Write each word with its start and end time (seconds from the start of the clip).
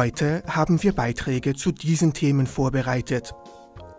Heute 0.00 0.42
haben 0.48 0.82
wir 0.82 0.94
Beiträge 0.94 1.54
zu 1.54 1.72
diesen 1.72 2.14
Themen 2.14 2.46
vorbereitet. 2.46 3.34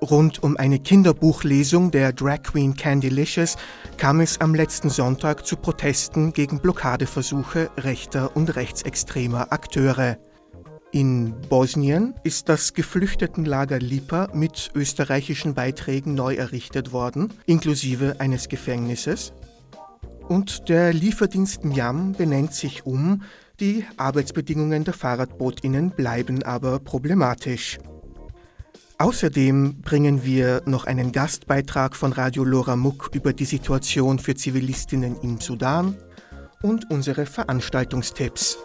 Rund 0.02 0.42
um 0.42 0.58
eine 0.58 0.80
Kinderbuchlesung 0.80 1.92
der 1.92 2.12
Drag 2.12 2.42
Queen 2.42 2.74
Candylicious 2.74 3.56
kam 3.98 4.20
es 4.20 4.42
am 4.42 4.56
letzten 4.56 4.90
Sonntag 4.90 5.46
zu 5.46 5.58
Protesten 5.58 6.34
gegen 6.34 6.60
Blockadeversuche 6.60 7.70
rechter 7.78 8.36
und 8.36 8.56
rechtsextremer 8.56 9.54
Akteure. 9.54 10.18
In 10.92 11.40
Bosnien 11.50 12.16
ist 12.24 12.50
das 12.50 12.74
Geflüchtetenlager 12.74 13.78
Lipa 13.78 14.30
mit 14.34 14.72
österreichischen 14.74 15.54
Beiträgen 15.54 16.16
neu 16.16 16.34
errichtet 16.34 16.94
worden, 16.94 17.32
inklusive 17.46 18.16
eines 18.18 18.50
Gefängnisses. 18.50 19.34
Und 20.28 20.68
der 20.68 20.94
Lieferdienst 20.94 21.64
Miam 21.64 22.14
benennt 22.14 22.56
sich 22.56 22.88
um, 22.88 23.22
die 23.62 23.86
Arbeitsbedingungen 23.96 24.84
der 24.84 24.94
Fahrradbootinnen 24.94 25.92
bleiben 25.92 26.44
aber 26.44 26.80
problematisch. 26.80 27.78
Außerdem 28.98 29.82
bringen 29.82 30.26
wir 30.26 30.62
noch 30.66 30.86
einen 30.86 31.12
Gastbeitrag 31.12 31.96
von 31.96 32.12
Radio 32.12 32.44
Lora 32.44 32.76
Muck 32.76 33.12
über 33.14 33.34
die 33.34 33.46
Situation 33.46 34.20
für 34.20 34.36
Zivilistinnen 34.36 35.16
im 35.22 35.40
Sudan 35.40 35.96
und 36.62 36.90
unsere 36.92 37.26
Veranstaltungstipps. 37.26 38.58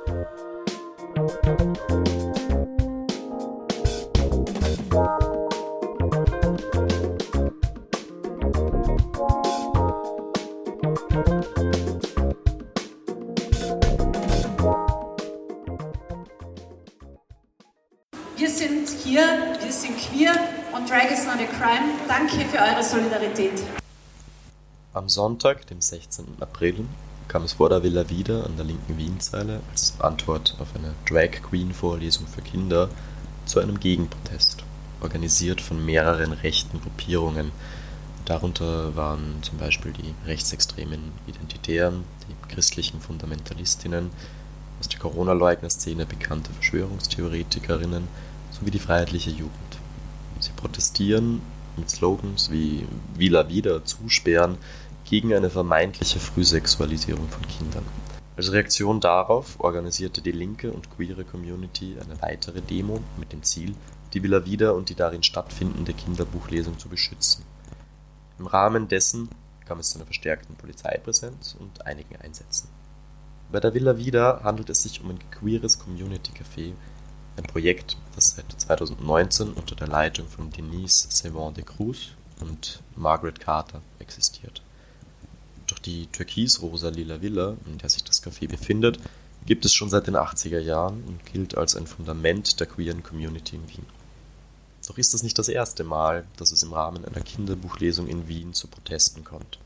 Wir 1.14 2.15
für 22.56 22.62
eure 22.62 22.82
Solidarität. 22.82 23.52
Am 24.94 25.08
Sonntag, 25.08 25.66
dem 25.66 25.80
16. 25.80 26.24
April, 26.40 26.86
kam 27.28 27.42
es 27.42 27.54
vor 27.54 27.68
der 27.68 27.82
Villa 27.82 28.08
wieder 28.08 28.46
an 28.46 28.56
der 28.56 28.64
linken 28.64 28.96
Wienzeile 28.96 29.60
als 29.70 29.94
Antwort 29.98 30.56
auf 30.58 30.68
eine 30.74 30.94
Drag 31.06 31.42
Queen 31.42 31.74
Vorlesung 31.74 32.26
für 32.26 32.40
Kinder 32.40 32.88
zu 33.44 33.60
einem 33.60 33.78
Gegenprotest, 33.78 34.64
organisiert 35.02 35.60
von 35.60 35.84
mehreren 35.84 36.32
rechten 36.32 36.80
Gruppierungen. 36.80 37.52
Darunter 38.24 38.96
waren 38.96 39.42
zum 39.42 39.58
Beispiel 39.58 39.92
die 39.92 40.14
rechtsextremen 40.26 41.12
Identitären, 41.26 42.04
die 42.26 42.54
christlichen 42.54 43.00
Fundamentalistinnen, 43.00 44.10
aus 44.80 44.88
der 44.88 44.98
Corona-Leugner-Szene 44.98 46.06
bekannte 46.06 46.52
Verschwörungstheoretikerinnen 46.52 48.08
sowie 48.50 48.70
die 48.70 48.78
Freiheitliche 48.78 49.30
Jugend. 49.30 49.78
Sie 50.40 50.52
protestieren 50.52 51.40
mit 51.76 51.90
Slogans 51.90 52.50
wie 52.50 52.86
Vila 53.14 53.48
wieder 53.48 53.84
zusperren 53.84 54.58
gegen 55.04 55.32
eine 55.32 55.50
vermeintliche 55.50 56.18
Frühsexualisierung 56.18 57.28
von 57.28 57.42
Kindern. 57.46 57.84
Als 58.36 58.52
Reaktion 58.52 59.00
darauf 59.00 59.58
organisierte 59.60 60.20
die 60.20 60.32
linke 60.32 60.70
und 60.70 60.90
queere 60.94 61.24
Community 61.24 61.96
eine 61.98 62.20
weitere 62.20 62.60
Demo 62.60 63.00
mit 63.18 63.32
dem 63.32 63.42
Ziel, 63.42 63.74
die 64.12 64.22
Villa 64.22 64.44
Vida 64.44 64.72
und 64.72 64.88
die 64.88 64.94
darin 64.94 65.22
stattfindende 65.22 65.94
Kinderbuchlesung 65.94 66.78
zu 66.78 66.88
beschützen. 66.88 67.44
Im 68.38 68.46
Rahmen 68.46 68.88
dessen 68.88 69.30
kam 69.64 69.78
es 69.78 69.90
zu 69.90 69.98
einer 69.98 70.04
verstärkten 70.04 70.56
Polizeipräsenz 70.56 71.56
und 71.58 71.86
einigen 71.86 72.16
Einsätzen. 72.16 72.68
Bei 73.50 73.60
der 73.60 73.74
Villa 73.74 73.96
Vida 73.96 74.40
handelt 74.42 74.70
es 74.70 74.82
sich 74.82 75.00
um 75.00 75.10
ein 75.10 75.30
queeres 75.30 75.78
Community 75.78 76.32
Café, 76.32 76.72
ein 77.36 77.44
Projekt, 77.44 77.96
das 78.14 78.36
seit 78.36 78.50
2019 78.60 79.52
unter 79.52 79.74
der 79.74 79.88
Leitung 79.88 80.28
von 80.28 80.50
Denise 80.50 81.08
Sevon 81.10 81.54
de 81.54 81.64
Cruz 81.64 82.08
und 82.40 82.80
Margaret 82.96 83.40
Carter 83.40 83.82
existiert. 83.98 84.62
Doch 85.66 85.78
die 85.78 86.06
türkis-rosa 86.06 86.88
lila 86.88 87.20
Villa, 87.20 87.56
in 87.66 87.78
der 87.78 87.88
sich 87.88 88.04
das 88.04 88.22
Café 88.22 88.48
befindet, 88.48 88.98
gibt 89.46 89.64
es 89.64 89.74
schon 89.74 89.88
seit 89.88 90.06
den 90.06 90.16
80er 90.16 90.58
Jahren 90.58 91.02
und 91.04 91.24
gilt 91.26 91.56
als 91.56 91.76
ein 91.76 91.86
Fundament 91.86 92.58
der 92.60 92.66
queeren 92.66 93.02
Community 93.02 93.56
in 93.56 93.68
Wien. 93.68 93.86
Doch 94.86 94.98
ist 94.98 95.14
das 95.14 95.22
nicht 95.22 95.38
das 95.38 95.48
erste 95.48 95.82
Mal, 95.82 96.24
dass 96.36 96.52
es 96.52 96.62
im 96.62 96.72
Rahmen 96.72 97.04
einer 97.04 97.20
Kinderbuchlesung 97.20 98.06
in 98.06 98.28
Wien 98.28 98.54
zu 98.54 98.68
Protesten 98.68 99.24
kommt. 99.24 99.58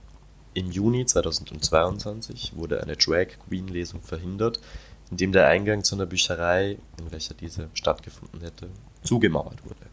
Im 0.55 0.71
Juni 0.71 1.05
2022 1.05 2.57
wurde 2.57 2.83
eine 2.83 2.97
Drag 2.97 3.29
Queen 3.47 3.69
Lesung 3.69 4.03
verhindert, 4.03 4.61
indem 5.11 5.33
der 5.33 5.47
Eingang 5.49 5.85
zu 5.85 5.95
einer 5.95 6.07
Bücherei, 6.07 6.79
in 6.99 7.11
welcher 7.11 7.35
diese 7.35 7.69
stattgefunden 7.75 8.41
hätte, 8.41 8.69
zugemauert 9.03 9.65
wurde. 9.65 9.87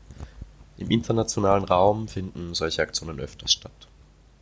Im 0.77 0.91
internationalen 0.91 1.63
Raum 1.63 2.07
finden 2.07 2.53
solche 2.53 2.81
Aktionen 2.83 3.19
öfters 3.19 3.51
statt. 3.51 3.87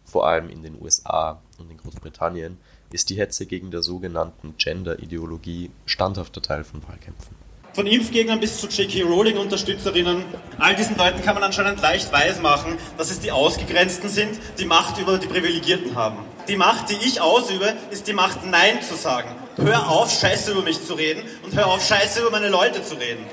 Vor 0.04 0.28
allem 0.28 0.50
in 0.50 0.62
den 0.62 0.82
USA 0.82 1.42
und 1.58 1.72
in 1.72 1.78
Großbritannien 1.78 2.58
ist 2.92 3.10
die 3.10 3.18
Hetze 3.18 3.46
gegen 3.46 3.72
der 3.72 3.84
sogenannten 3.84 4.56
Gender-Ideologie 4.58 5.72
standhafter 5.86 6.42
Teil 6.42 6.64
von 6.64 6.84
Wahlkämpfen. 6.88 7.36
Von 7.74 7.88
Impfgegnern 7.88 8.40
bis 8.40 8.58
zu 8.58 8.68
J.K. 8.68 9.04
Rowling-Unterstützerinnen. 9.04 10.24
All 10.60 10.76
diesen 10.76 10.96
Leuten 10.96 11.22
kann 11.22 11.36
man 11.36 11.44
anscheinend 11.44 11.82
leicht 11.82 12.12
weismachen, 12.14 12.78
dass 12.98 13.12
es 13.12 13.20
die 13.20 13.32
Ausgegrenzten 13.32 14.08
sind, 14.08 14.40
die 14.58 14.66
Macht 14.66 14.98
über 14.98 15.18
die 15.18 15.28
Privilegierten 15.28 15.96
haben. 15.96 16.20
Die 16.48 16.56
Macht, 16.56 16.90
die 16.90 17.06
ich 17.06 17.20
ausübe, 17.20 17.74
ist 17.92 18.08
die 18.08 18.14
Macht, 18.14 18.46
Nein 18.46 18.82
zu 18.82 18.96
sagen. 18.96 19.30
Hör 19.58 19.90
auf, 19.90 20.12
Scheiße 20.12 20.52
über 20.52 20.64
mich 20.64 20.86
zu 20.86 20.96
reden 20.96 21.24
und 21.44 21.56
hör 21.56 21.68
auf, 21.68 21.86
Scheiße 21.86 22.20
über 22.20 22.32
meine 22.32 22.50
Leute 22.50 22.84
zu 22.84 22.96
reden. 22.96 23.26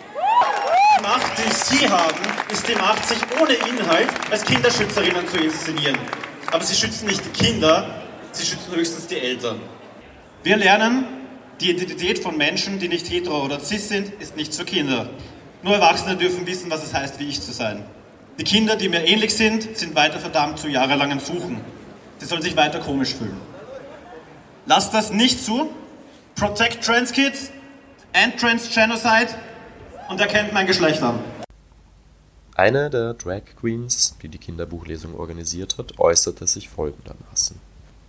Die 0.96 1.02
Macht, 1.02 1.32
die 1.36 1.52
Sie 1.52 1.88
haben, 1.88 2.20
ist 2.48 2.68
die 2.68 2.76
Macht, 2.76 3.08
sich 3.08 3.18
ohne 3.40 3.54
Inhalt 3.54 4.08
als 4.30 4.44
Kinderschützerinnen 4.44 5.26
zu 5.26 5.38
inszenieren. 5.38 5.98
Aber 6.52 6.62
Sie 6.62 6.76
schützen 6.76 7.06
nicht 7.08 7.22
die 7.24 7.44
Kinder, 7.44 8.04
Sie 8.30 8.46
schützen 8.46 8.72
höchstens 8.72 9.08
die 9.08 9.18
Eltern. 9.18 9.60
Wir 10.44 10.56
lernen, 10.56 11.06
die 11.60 11.70
Identität 11.70 12.20
von 12.20 12.36
Menschen, 12.36 12.78
die 12.78 12.88
nicht 12.88 13.10
hetero 13.10 13.44
oder 13.44 13.58
cis 13.58 13.88
sind, 13.88 14.12
ist 14.20 14.36
nicht 14.36 14.54
für 14.54 14.64
Kinder. 14.64 15.10
Nur 15.64 15.74
Erwachsene 15.74 16.16
dürfen 16.16 16.46
wissen, 16.46 16.70
was 16.70 16.84
es 16.84 16.94
heißt, 16.94 17.18
wie 17.18 17.28
ich 17.28 17.40
zu 17.40 17.52
sein. 17.52 17.84
Die 18.38 18.44
Kinder, 18.44 18.76
die 18.76 18.88
mir 18.88 19.06
ähnlich 19.06 19.34
sind, 19.34 19.76
sind 19.76 19.96
weiter 19.96 20.20
verdammt 20.20 20.60
zu 20.60 20.68
jahrelangen 20.68 21.18
Suchen. 21.18 21.60
Sie 22.18 22.26
sollen 22.26 22.42
sich 22.42 22.56
weiter 22.56 22.78
komisch 22.78 23.14
fühlen. 23.14 23.40
Lasst 24.66 24.94
das 24.94 25.10
nicht 25.12 25.44
zu. 25.44 25.70
Protect 26.34 26.84
Trans 26.84 27.12
Kids, 27.12 27.50
End 28.12 28.38
Trans 28.38 28.68
Genocide 28.74 29.28
und 30.08 30.20
erkennt 30.20 30.52
mein 30.52 30.66
Geschlecht 30.66 31.02
an. 31.02 31.20
Eine 32.54 32.90
der 32.90 33.14
Drag 33.14 33.42
Queens, 33.60 34.16
die 34.22 34.28
die 34.28 34.38
Kinderbuchlesung 34.38 35.14
organisiert 35.14 35.78
hat, 35.78 35.98
äußerte 35.98 36.46
sich 36.46 36.68
folgendermaßen. 36.68 37.56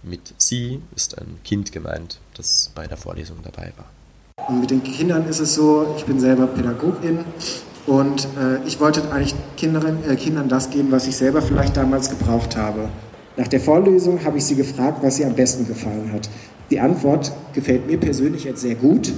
Mit 0.03 0.33
sie 0.37 0.81
ist 0.95 1.17
ein 1.17 1.39
Kind 1.43 1.71
gemeint, 1.71 2.19
das 2.35 2.71
bei 2.75 2.87
der 2.87 2.97
Vorlesung 2.97 3.37
dabei 3.41 3.71
war. 3.77 4.47
Und 4.49 4.59
mit 4.59 4.71
den 4.71 4.83
Kindern 4.83 5.27
ist 5.29 5.39
es 5.39 5.55
so, 5.55 5.95
ich 5.97 6.03
bin 6.03 6.19
selber 6.19 6.47
Pädagogin 6.47 7.23
und 7.85 8.27
äh, 8.37 8.61
ich 8.65 8.79
wollte 8.79 9.09
eigentlich 9.11 9.35
Kindern, 9.55 10.03
äh, 10.09 10.15
Kindern 10.17 10.49
das 10.49 10.69
geben, 10.69 10.91
was 10.91 11.07
ich 11.07 11.15
selber 11.15 11.41
vielleicht 11.41 11.77
damals 11.77 12.09
gebraucht 12.09 12.57
habe. 12.57 12.89
Nach 13.37 13.47
der 13.47 13.61
Vorlesung 13.61 14.23
habe 14.25 14.37
ich 14.37 14.45
sie 14.45 14.55
gefragt, 14.55 14.99
was 15.01 15.19
ihr 15.19 15.27
am 15.27 15.35
besten 15.35 15.65
gefallen 15.65 16.11
hat. 16.13 16.29
Die 16.69 16.79
Antwort 16.79 17.31
gefällt 17.53 17.87
mir 17.87 17.99
persönlich 17.99 18.43
jetzt 18.45 18.61
sehr 18.61 18.75
gut. 18.75 19.13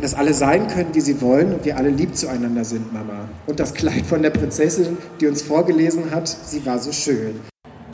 Dass 0.00 0.14
alle 0.14 0.34
sein 0.34 0.66
können, 0.66 0.90
die 0.90 1.00
sie 1.00 1.20
wollen 1.20 1.54
und 1.54 1.64
wir 1.64 1.76
alle 1.76 1.88
lieb 1.88 2.16
zueinander 2.16 2.64
sind, 2.64 2.92
Mama. 2.92 3.28
Und 3.46 3.60
das 3.60 3.74
Kleid 3.74 4.04
von 4.04 4.22
der 4.22 4.30
Prinzessin, 4.30 4.96
die 5.20 5.28
uns 5.28 5.42
vorgelesen 5.42 6.10
hat, 6.10 6.26
sie 6.26 6.66
war 6.66 6.80
so 6.80 6.90
schön. 6.90 7.40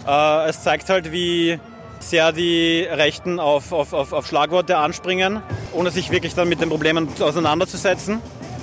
Äh, 0.07 0.49
es 0.49 0.63
zeigt 0.63 0.89
halt, 0.89 1.13
wie 1.13 1.59
sehr 1.99 2.33
die 2.33 2.87
Rechten 2.91 3.39
auf, 3.39 3.73
auf, 3.73 3.93
auf, 3.93 4.15
auf 4.15 4.27
Schlagworte 4.27 4.79
anspringen, 4.79 5.43
ohne 5.75 5.91
sich 5.91 6.11
wirklich 6.11 6.35
dann 6.35 6.49
mit 6.49 6.63
den 6.63 6.71
Problemen 6.71 7.09
auseinanderzusetzen. 7.21 8.21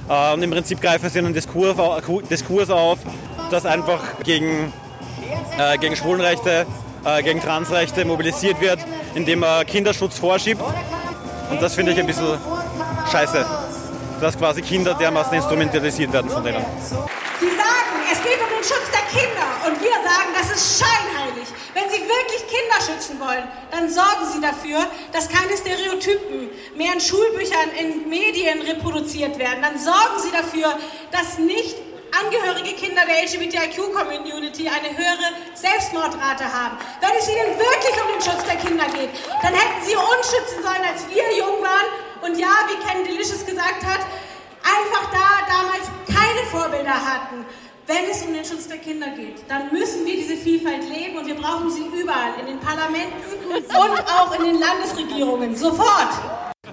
Äh, 0.09 0.33
und 0.33 0.41
im 0.41 0.49
Prinzip 0.49 0.81
greifen 0.81 1.09
sie 1.09 1.19
einen 1.19 1.33
Diskurs, 1.33 1.75
Diskurs 2.29 2.71
auf, 2.71 2.99
das 3.51 3.65
einfach 3.65 4.01
gegen, 4.23 4.73
äh, 5.59 5.77
gegen 5.77 5.95
Schwulenrechte, 5.95 6.65
äh, 7.07 7.23
gegen 7.23 7.41
Transrechte 7.41 8.05
mobilisiert 8.05 8.59
wird, 8.59 8.79
indem 9.15 9.43
er 9.43 9.65
Kinderschutz 9.65 10.19
vorschiebt. 10.19 10.61
Und 11.49 11.61
das 11.61 11.75
finde 11.75 11.93
ich 11.93 11.99
ein 11.99 12.07
bisschen 12.07 12.37
scheiße. 13.11 13.45
dass 14.21 14.37
quasi 14.37 14.61
Kinder 14.61 14.93
dermaßen 14.93 15.33
instrumentalisiert 15.33 16.11
werden 16.11 16.29
von 16.29 16.43
denen. 16.43 16.65
Sie 17.39 17.49
sagen, 17.49 17.97
es 18.11 18.21
geht 18.23 18.39
um 18.41 18.49
den 18.49 18.63
Schutz 18.63 18.89
der 18.91 19.05
Kinder 19.13 19.47
und 19.67 19.81
wir 19.81 19.91
sagen, 19.91 20.29
das 20.33 20.55
ist 20.55 20.81
scheinheilig. 20.81 21.47
Wenn 21.73 21.89
Sie 21.89 22.01
wirklich 22.01 22.41
Kinder 22.47 22.79
schützen 22.81 23.19
wollen, 23.19 23.43
dann 23.71 23.89
sorgen 23.89 24.25
Sie 24.33 24.41
dafür, 24.41 24.79
dass 25.11 25.29
keine 25.29 25.55
Stereotypen 25.55 26.49
mehr 26.75 26.93
in 26.93 26.99
Schulbüchern, 26.99 27.69
in 27.79 28.09
Medien 28.09 28.61
reproduziert 28.61 29.37
werden. 29.37 29.61
Dann 29.61 29.77
sorgen 29.77 30.19
Sie 30.19 30.31
dafür, 30.31 30.73
dass 31.11 31.37
nicht 31.37 31.77
Angehörige 32.11 32.73
Kinder 32.75 33.01
der 33.05 33.23
LGBTIQ-Community 33.23 34.69
eine 34.69 34.95
höhere 34.95 35.35
Selbstmordrate 35.53 36.45
haben. 36.45 36.77
Wenn 37.01 37.11
es 37.19 37.27
Ihnen 37.27 37.57
wirklich 37.59 37.95
um 37.99 38.07
den 38.13 38.21
Schutz 38.21 38.43
der 38.45 38.55
Kinder 38.55 38.85
geht, 38.85 39.09
dann 39.41 39.53
hätten 39.53 39.81
Sie 39.83 39.95
uns 39.95 40.23
schützen 40.31 40.63
sollen, 40.63 40.83
als 40.87 41.03
wir 41.09 41.25
jung 41.37 41.61
waren. 41.61 41.89
Und 42.23 42.39
ja, 42.39 42.53
wie 42.69 42.79
Ken 42.85 43.03
Delicious 43.03 43.45
gesagt 43.45 43.83
hat, 43.83 44.01
einfach 44.63 45.11
da 45.11 45.45
damals 45.47 45.85
keine 46.07 46.47
Vorbilder 46.49 46.95
hatten. 46.95 47.45
Wenn 47.85 48.09
es 48.11 48.21
um 48.23 48.33
den 48.33 48.43
Schutz 48.43 48.67
der 48.67 48.79
Kinder 48.79 49.07
geht, 49.11 49.43
dann 49.47 49.71
müssen 49.71 50.05
wir 50.05 50.15
diese 50.15 50.35
Vielfalt 50.35 50.83
leben 50.89 51.17
und 51.17 51.25
wir 51.25 51.35
brauchen 51.35 51.69
sie 51.71 51.85
überall, 51.85 52.33
in 52.39 52.47
den 52.47 52.59
Parlamenten 52.59 53.15
und 53.53 53.99
auch 54.11 54.37
in 54.37 54.43
den 54.43 54.59
Landesregierungen, 54.59 55.55
sofort. 55.55 56.09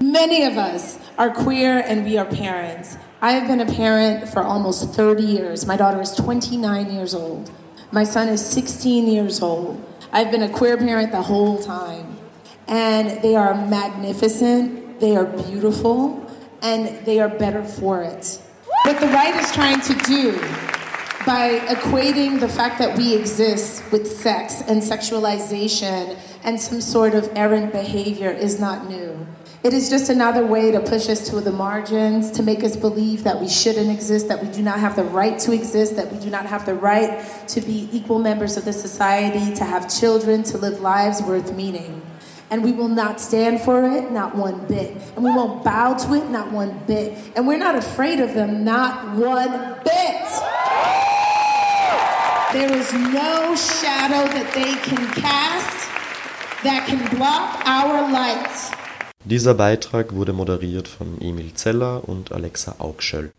Many 0.00 0.44
of 0.44 0.56
us 0.56 0.98
are 1.16 1.30
queer 1.32 1.84
and 1.88 2.04
we 2.04 2.19
are 2.19 2.28
parents. 2.28 2.96
I 3.25 3.32
have 3.32 3.49
been 3.49 3.61
a 3.61 3.73
parent 3.73 4.29
for 4.29 4.43
almost 4.43 4.91
30 4.91 5.23
years. 5.23 5.65
My 5.65 5.79
daughter 5.79 5.99
is 6.03 6.12
29 6.12 6.93
years 6.93 7.15
old. 7.15 7.50
My 7.91 8.05
son 8.05 8.29
is 8.29 8.44
16 8.44 9.06
years 9.06 9.41
old. 9.41 9.82
I've 10.12 10.31
been 10.31 10.43
a 10.43 10.49
queer 10.50 10.76
parent 10.76 11.11
the 11.11 11.23
whole 11.23 11.56
time. 11.56 12.19
And 12.69 13.23
they 13.23 13.35
are 13.35 13.55
magnificent, 13.55 15.00
they 15.00 15.17
are 15.17 15.25
beautiful, 15.25 16.31
and 16.61 17.03
they 17.06 17.19
are 17.19 17.31
better 17.31 17.65
for 17.65 18.03
it. 18.03 18.43
What 18.85 19.00
the 19.00 19.06
right 19.06 19.35
is 19.37 19.50
trying 19.53 19.81
to 19.81 19.94
do 20.05 20.32
by 21.25 21.61
equating 21.61 22.41
the 22.41 22.49
fact 22.49 22.79
that 22.79 22.94
we 22.99 23.15
exist 23.15 23.91
with 23.91 24.06
sex 24.06 24.61
and 24.69 24.82
sexualization 24.82 26.19
and 26.44 26.61
some 26.61 26.82
sort 26.82 27.15
of 27.15 27.31
errant 27.35 27.73
behavior 27.73 28.29
is 28.29 28.61
not 28.61 28.87
new. 28.87 29.26
It 29.64 29.72
is 29.72 29.88
just 29.88 30.11
another 30.11 30.44
way 30.44 30.72
to 30.72 30.81
push 30.81 31.08
us 31.08 31.31
to 31.31 31.40
the 31.40 31.50
margins, 31.50 32.31
to 32.32 32.43
make 32.43 32.62
us 32.62 32.76
believe 32.76 33.25
that 33.25 33.40
we 33.40 33.49
shouldn't 33.49 33.90
exist, 33.90 34.28
that 34.28 34.43
we 34.43 34.50
do 34.50 34.61
not 34.61 34.78
have 34.78 34.94
the 34.94 35.05
right 35.05 35.38
to 35.38 35.52
exist, 35.52 35.96
that 35.96 36.12
we 36.12 36.19
do 36.19 36.28
not 36.28 36.44
have 36.44 36.66
the 36.66 36.75
right 36.75 37.26
to 37.49 37.62
be 37.62 37.88
equal 37.90 38.19
members 38.19 38.58
of 38.58 38.66
the 38.66 38.75
society, 38.75 39.55
to 39.55 39.64
have 39.64 39.88
children, 39.88 40.43
to 40.43 40.58
live 40.58 40.82
lives 40.82 41.22
worth 41.22 41.55
meaning. 41.55 42.02
And 42.50 42.62
we 42.62 42.72
will 42.72 42.88
not 42.88 43.22
stand 43.22 43.62
for 43.62 43.82
it, 43.84 44.12
not 44.12 44.34
one 44.37 44.66
bit. 44.66 44.99
And 45.16 45.25
we 45.25 45.31
won't 45.31 45.64
bow 45.64 45.94
to 45.94 46.12
it, 46.12 46.28
not 46.28 46.52
one 46.52 46.78
bit. 46.87 47.16
And 47.34 47.49
we're 47.49 47.56
not 47.56 47.75
afraid 47.75 48.20
of 48.20 48.34
them, 48.34 48.64
not 48.64 49.16
one 49.16 49.78
bit. 49.82 50.28
There 52.52 52.70
is 52.70 52.93
no 52.93 53.56
shadow 53.56 54.28
that 54.28 54.50
they 54.55 54.75
can 54.82 55.06
cast 55.14 55.88
that 56.64 56.87
can 56.87 57.16
block 57.16 57.62
our 57.64 58.12
light. 58.12 58.74
Dieser 59.26 59.55
Beitrag 59.55 60.12
wurde 60.15 60.35
moderiert 60.35 60.87
von 60.87 61.19
Emil 61.19 61.55
Zeller 61.55 62.06
und 62.06 62.31
Alexa 62.31 62.76
Augschöll. 62.79 63.32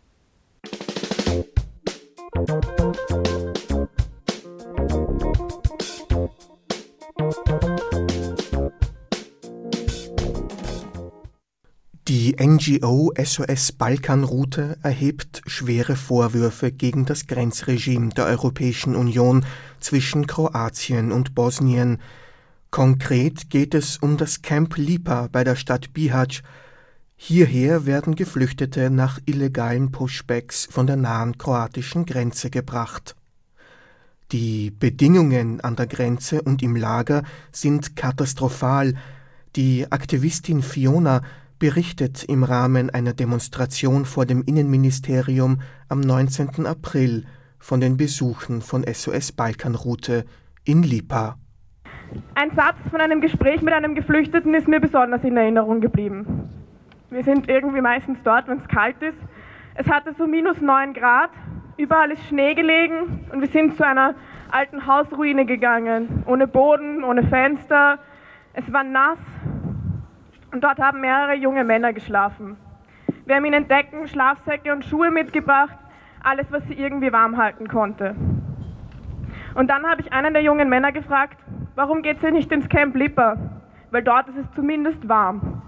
Die 12.08 12.34
NGO 12.40 13.12
SOS 13.16 13.70
Balkanroute 13.70 14.78
erhebt 14.82 15.42
schwere 15.46 15.94
Vorwürfe 15.94 16.72
gegen 16.72 17.04
das 17.04 17.28
Grenzregime 17.28 18.08
der 18.08 18.26
Europäischen 18.26 18.96
Union 18.96 19.46
zwischen 19.78 20.26
Kroatien 20.26 21.12
und 21.12 21.36
Bosnien, 21.36 21.98
Konkret 22.70 23.48
geht 23.50 23.74
es 23.74 23.96
um 23.96 24.16
das 24.16 24.42
Camp 24.42 24.76
Lipa 24.76 25.28
bei 25.32 25.44
der 25.44 25.56
Stadt 25.56 25.92
Bihać. 25.92 26.42
Hierher 27.16 27.86
werden 27.86 28.14
Geflüchtete 28.14 28.90
nach 28.90 29.18
illegalen 29.24 29.90
Pushbacks 29.90 30.68
von 30.70 30.86
der 30.86 30.96
nahen 30.96 31.38
kroatischen 31.38 32.04
Grenze 32.04 32.50
gebracht. 32.50 33.16
Die 34.32 34.70
Bedingungen 34.70 35.60
an 35.60 35.76
der 35.76 35.86
Grenze 35.86 36.42
und 36.42 36.62
im 36.62 36.76
Lager 36.76 37.22
sind 37.52 37.96
katastrophal. 37.96 38.94
Die 39.54 39.90
Aktivistin 39.90 40.62
Fiona 40.62 41.22
berichtet 41.58 42.24
im 42.24 42.42
Rahmen 42.42 42.90
einer 42.90 43.14
Demonstration 43.14 44.04
vor 44.04 44.26
dem 44.26 44.42
Innenministerium 44.42 45.62
am 45.88 46.00
19. 46.00 46.66
April 46.66 47.24
von 47.58 47.80
den 47.80 47.96
Besuchen 47.96 48.60
von 48.60 48.84
SOS 48.92 49.32
Balkanroute 49.32 50.26
in 50.64 50.82
Lipa. 50.82 51.38
Ein 52.34 52.50
Satz 52.50 52.76
von 52.90 53.00
einem 53.00 53.20
Gespräch 53.20 53.62
mit 53.62 53.72
einem 53.72 53.94
Geflüchteten 53.94 54.54
ist 54.54 54.68
mir 54.68 54.80
besonders 54.80 55.24
in 55.24 55.36
Erinnerung 55.36 55.80
geblieben. 55.80 56.50
Wir 57.10 57.22
sind 57.22 57.48
irgendwie 57.48 57.80
meistens 57.80 58.22
dort, 58.22 58.48
wenn 58.48 58.58
es 58.58 58.68
kalt 58.68 59.00
ist. 59.02 59.18
Es 59.74 59.88
hatte 59.88 60.12
so 60.12 60.26
minus 60.26 60.60
9 60.60 60.94
Grad, 60.94 61.30
überall 61.76 62.10
ist 62.10 62.24
Schnee 62.28 62.54
gelegen 62.54 63.26
und 63.32 63.40
wir 63.40 63.48
sind 63.48 63.76
zu 63.76 63.86
einer 63.86 64.14
alten 64.50 64.86
Hausruine 64.86 65.46
gegangen, 65.46 66.24
ohne 66.26 66.46
Boden, 66.46 67.04
ohne 67.04 67.22
Fenster. 67.22 67.98
Es 68.54 68.72
war 68.72 68.84
nass 68.84 69.18
und 70.52 70.64
dort 70.64 70.78
haben 70.78 71.00
mehrere 71.00 71.34
junge 71.34 71.64
Männer 71.64 71.92
geschlafen. 71.92 72.56
Wir 73.26 73.36
haben 73.36 73.44
ihnen 73.44 73.68
Decken, 73.68 74.08
Schlafsäcke 74.08 74.72
und 74.72 74.84
Schuhe 74.84 75.10
mitgebracht, 75.10 75.76
alles, 76.22 76.46
was 76.50 76.66
sie 76.66 76.74
irgendwie 76.74 77.12
warm 77.12 77.36
halten 77.36 77.68
konnte. 77.68 78.14
Und 79.56 79.68
dann 79.68 79.86
habe 79.86 80.02
ich 80.02 80.12
einen 80.12 80.34
der 80.34 80.42
jungen 80.42 80.68
Männer 80.68 80.92
gefragt, 80.92 81.38
warum 81.76 82.02
geht 82.02 82.20
sie 82.20 82.30
nicht 82.30 82.52
ins 82.52 82.68
Camp 82.68 82.94
Lipper? 82.94 83.38
Weil 83.90 84.02
dort 84.02 84.28
ist 84.28 84.36
es 84.36 84.50
zumindest 84.54 85.08
warm. 85.08 85.62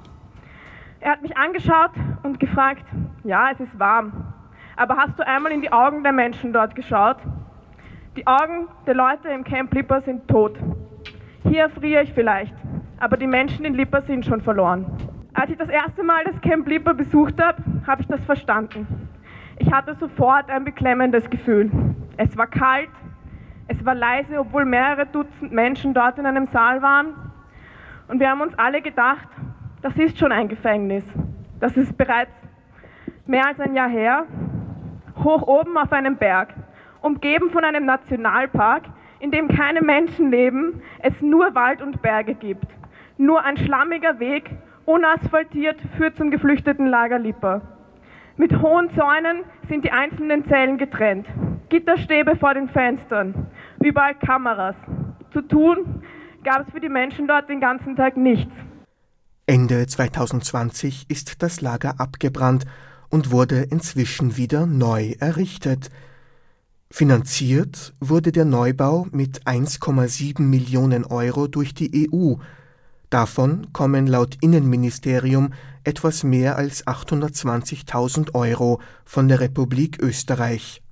Er 1.00 1.12
hat 1.12 1.22
mich 1.22 1.34
angeschaut 1.38 1.92
und 2.22 2.38
gefragt, 2.38 2.84
ja, 3.24 3.50
es 3.50 3.60
ist 3.60 3.78
warm, 3.78 4.34
aber 4.76 4.98
hast 4.98 5.18
du 5.18 5.26
einmal 5.26 5.52
in 5.52 5.62
die 5.62 5.72
Augen 5.72 6.02
der 6.02 6.12
Menschen 6.12 6.52
dort 6.52 6.74
geschaut? 6.74 7.16
Die 8.16 8.26
Augen 8.26 8.68
der 8.86 8.94
Leute 8.94 9.28
im 9.28 9.42
Camp 9.42 9.72
Lipper 9.72 10.02
sind 10.02 10.28
tot. 10.28 10.58
Hier 11.44 11.62
erfriere 11.62 12.02
ich 12.02 12.12
vielleicht, 12.12 12.54
aber 13.00 13.16
die 13.16 13.26
Menschen 13.26 13.64
in 13.64 13.72
Lipper 13.72 14.02
sind 14.02 14.26
schon 14.26 14.42
verloren. 14.42 14.84
Als 15.32 15.50
ich 15.50 15.56
das 15.56 15.70
erste 15.70 16.02
Mal 16.02 16.24
das 16.24 16.38
Camp 16.42 16.68
Lipper 16.68 16.92
besucht 16.92 17.42
habe, 17.42 17.62
habe 17.86 18.02
ich 18.02 18.08
das 18.08 18.22
verstanden. 18.26 18.86
Ich 19.58 19.72
hatte 19.72 19.94
sofort 19.94 20.50
ein 20.50 20.64
beklemmendes 20.64 21.30
Gefühl. 21.30 21.70
Es 22.18 22.36
war 22.36 22.48
kalt, 22.48 22.90
es 23.68 23.84
war 23.84 23.94
leise, 23.94 24.40
obwohl 24.40 24.64
mehrere 24.64 25.06
Dutzend 25.06 25.52
Menschen 25.52 25.92
dort 25.92 26.18
in 26.18 26.26
einem 26.26 26.46
Saal 26.46 26.80
waren. 26.82 27.14
Und 28.08 28.18
wir 28.18 28.30
haben 28.30 28.40
uns 28.40 28.58
alle 28.58 28.80
gedacht, 28.80 29.28
das 29.82 29.94
ist 29.96 30.18
schon 30.18 30.32
ein 30.32 30.48
Gefängnis. 30.48 31.04
Das 31.60 31.76
ist 31.76 31.96
bereits 31.96 32.32
mehr 33.26 33.46
als 33.46 33.60
ein 33.60 33.74
Jahr 33.74 33.88
her. 33.88 34.24
Hoch 35.22 35.42
oben 35.46 35.76
auf 35.76 35.92
einem 35.92 36.16
Berg, 36.16 36.54
umgeben 37.02 37.50
von 37.50 37.62
einem 37.62 37.84
Nationalpark, 37.84 38.84
in 39.20 39.30
dem 39.30 39.48
keine 39.48 39.82
Menschen 39.82 40.30
leben, 40.30 40.80
es 41.00 41.20
nur 41.20 41.54
Wald 41.54 41.82
und 41.82 42.00
Berge 42.00 42.34
gibt. 42.34 42.66
Nur 43.18 43.44
ein 43.44 43.56
schlammiger 43.56 44.18
Weg, 44.18 44.50
unasphaltiert, 44.86 45.80
führt 45.96 46.16
zum 46.16 46.30
geflüchteten 46.30 46.86
Lager 46.86 47.18
Lipper. 47.18 47.60
Mit 48.36 48.62
hohen 48.62 48.90
Zäunen 48.90 49.42
sind 49.68 49.84
die 49.84 49.90
einzelnen 49.90 50.44
Zellen 50.44 50.78
getrennt. 50.78 51.26
Gitterstäbe 51.68 52.36
vor 52.36 52.54
den 52.54 52.68
Fenstern, 52.68 53.46
überall 53.82 54.14
Kameras. 54.14 54.76
Zu 55.32 55.42
tun 55.42 56.02
gab 56.44 56.66
es 56.66 56.72
für 56.72 56.80
die 56.80 56.88
Menschen 56.88 57.26
dort 57.26 57.48
den 57.48 57.60
ganzen 57.60 57.96
Tag 57.96 58.16
nichts. 58.16 58.54
Ende 59.46 59.86
2020 59.86 61.06
ist 61.08 61.42
das 61.42 61.60
Lager 61.60 62.00
abgebrannt 62.00 62.66
und 63.08 63.30
wurde 63.30 63.62
inzwischen 63.62 64.36
wieder 64.36 64.66
neu 64.66 65.14
errichtet. 65.20 65.90
Finanziert 66.90 67.94
wurde 68.00 68.32
der 68.32 68.44
Neubau 68.44 69.06
mit 69.10 69.46
1,7 69.46 70.42
Millionen 70.42 71.04
Euro 71.04 71.46
durch 71.46 71.74
die 71.74 72.10
EU. 72.10 72.34
Davon 73.10 73.72
kommen 73.72 74.06
laut 74.06 74.36
Innenministerium 74.42 75.52
etwas 75.84 76.24
mehr 76.24 76.56
als 76.56 76.86
820.000 76.86 78.34
Euro 78.34 78.80
von 79.04 79.28
der 79.28 79.40
Republik 79.40 79.98
Österreich. 80.00 80.82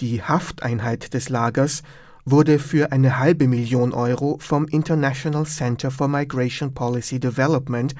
Die 0.00 0.22
Hafteinheit 0.22 1.14
des 1.14 1.28
Lagers 1.28 1.84
wurde 2.24 2.58
für 2.58 2.90
eine 2.90 3.18
halbe 3.20 3.46
Million 3.46 3.92
Euro 3.92 4.38
vom 4.40 4.66
International 4.66 5.46
Center 5.46 5.92
for 5.92 6.08
Migration 6.08 6.74
Policy 6.74 7.20
Development, 7.20 7.94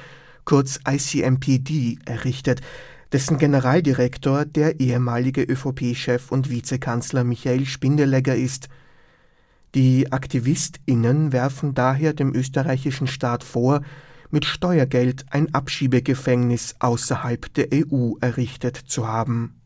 kurz 0.44 0.80
ICMPD, 0.88 1.98
errichtet, 2.04 2.62
dessen 3.12 3.38
Generaldirektor 3.38 4.44
der 4.44 4.80
ehemalige 4.80 5.42
ÖVP-Chef 5.42 6.32
und 6.32 6.50
Vizekanzler 6.50 7.22
Michael 7.22 7.64
Spindelegger 7.64 8.34
ist. 8.34 8.68
Die 9.76 10.10
AktivistInnen 10.10 11.32
werfen 11.32 11.74
daher 11.74 12.12
dem 12.12 12.34
österreichischen 12.34 13.06
Staat 13.06 13.44
vor, 13.44 13.82
mit 14.30 14.46
Steuergeld 14.46 15.26
ein 15.30 15.54
Abschiebegefängnis 15.54 16.74
außerhalb 16.80 17.54
der 17.54 17.68
EU 17.72 18.14
errichtet 18.20 18.76
zu 18.76 19.06
haben. 19.06 19.60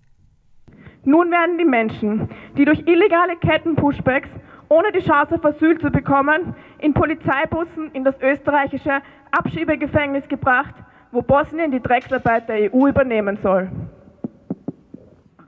Nun 1.09 1.31
werden 1.31 1.57
die 1.57 1.65
Menschen, 1.65 2.29
die 2.59 2.67
durch 2.67 2.81
illegale 2.81 3.37
Ketten-Pushbacks 3.37 4.29
ohne 4.69 4.93
die 4.93 5.01
Chance 5.01 5.37
auf 5.37 5.45
Asyl 5.47 5.79
zu 5.79 5.91
bekommen, 5.91 6.55
in 6.81 6.93
Polizeibussen 6.93 7.91
in 7.95 8.05
das 8.05 8.15
österreichische 8.21 9.01
Abschiebegefängnis 9.31 10.29
gebracht, 10.29 10.75
wo 11.11 11.23
Bosnien 11.23 11.71
die 11.71 11.81
Drecksarbeit 11.81 12.47
der 12.51 12.75
EU 12.75 12.89
übernehmen 12.89 13.39
soll. 13.39 13.71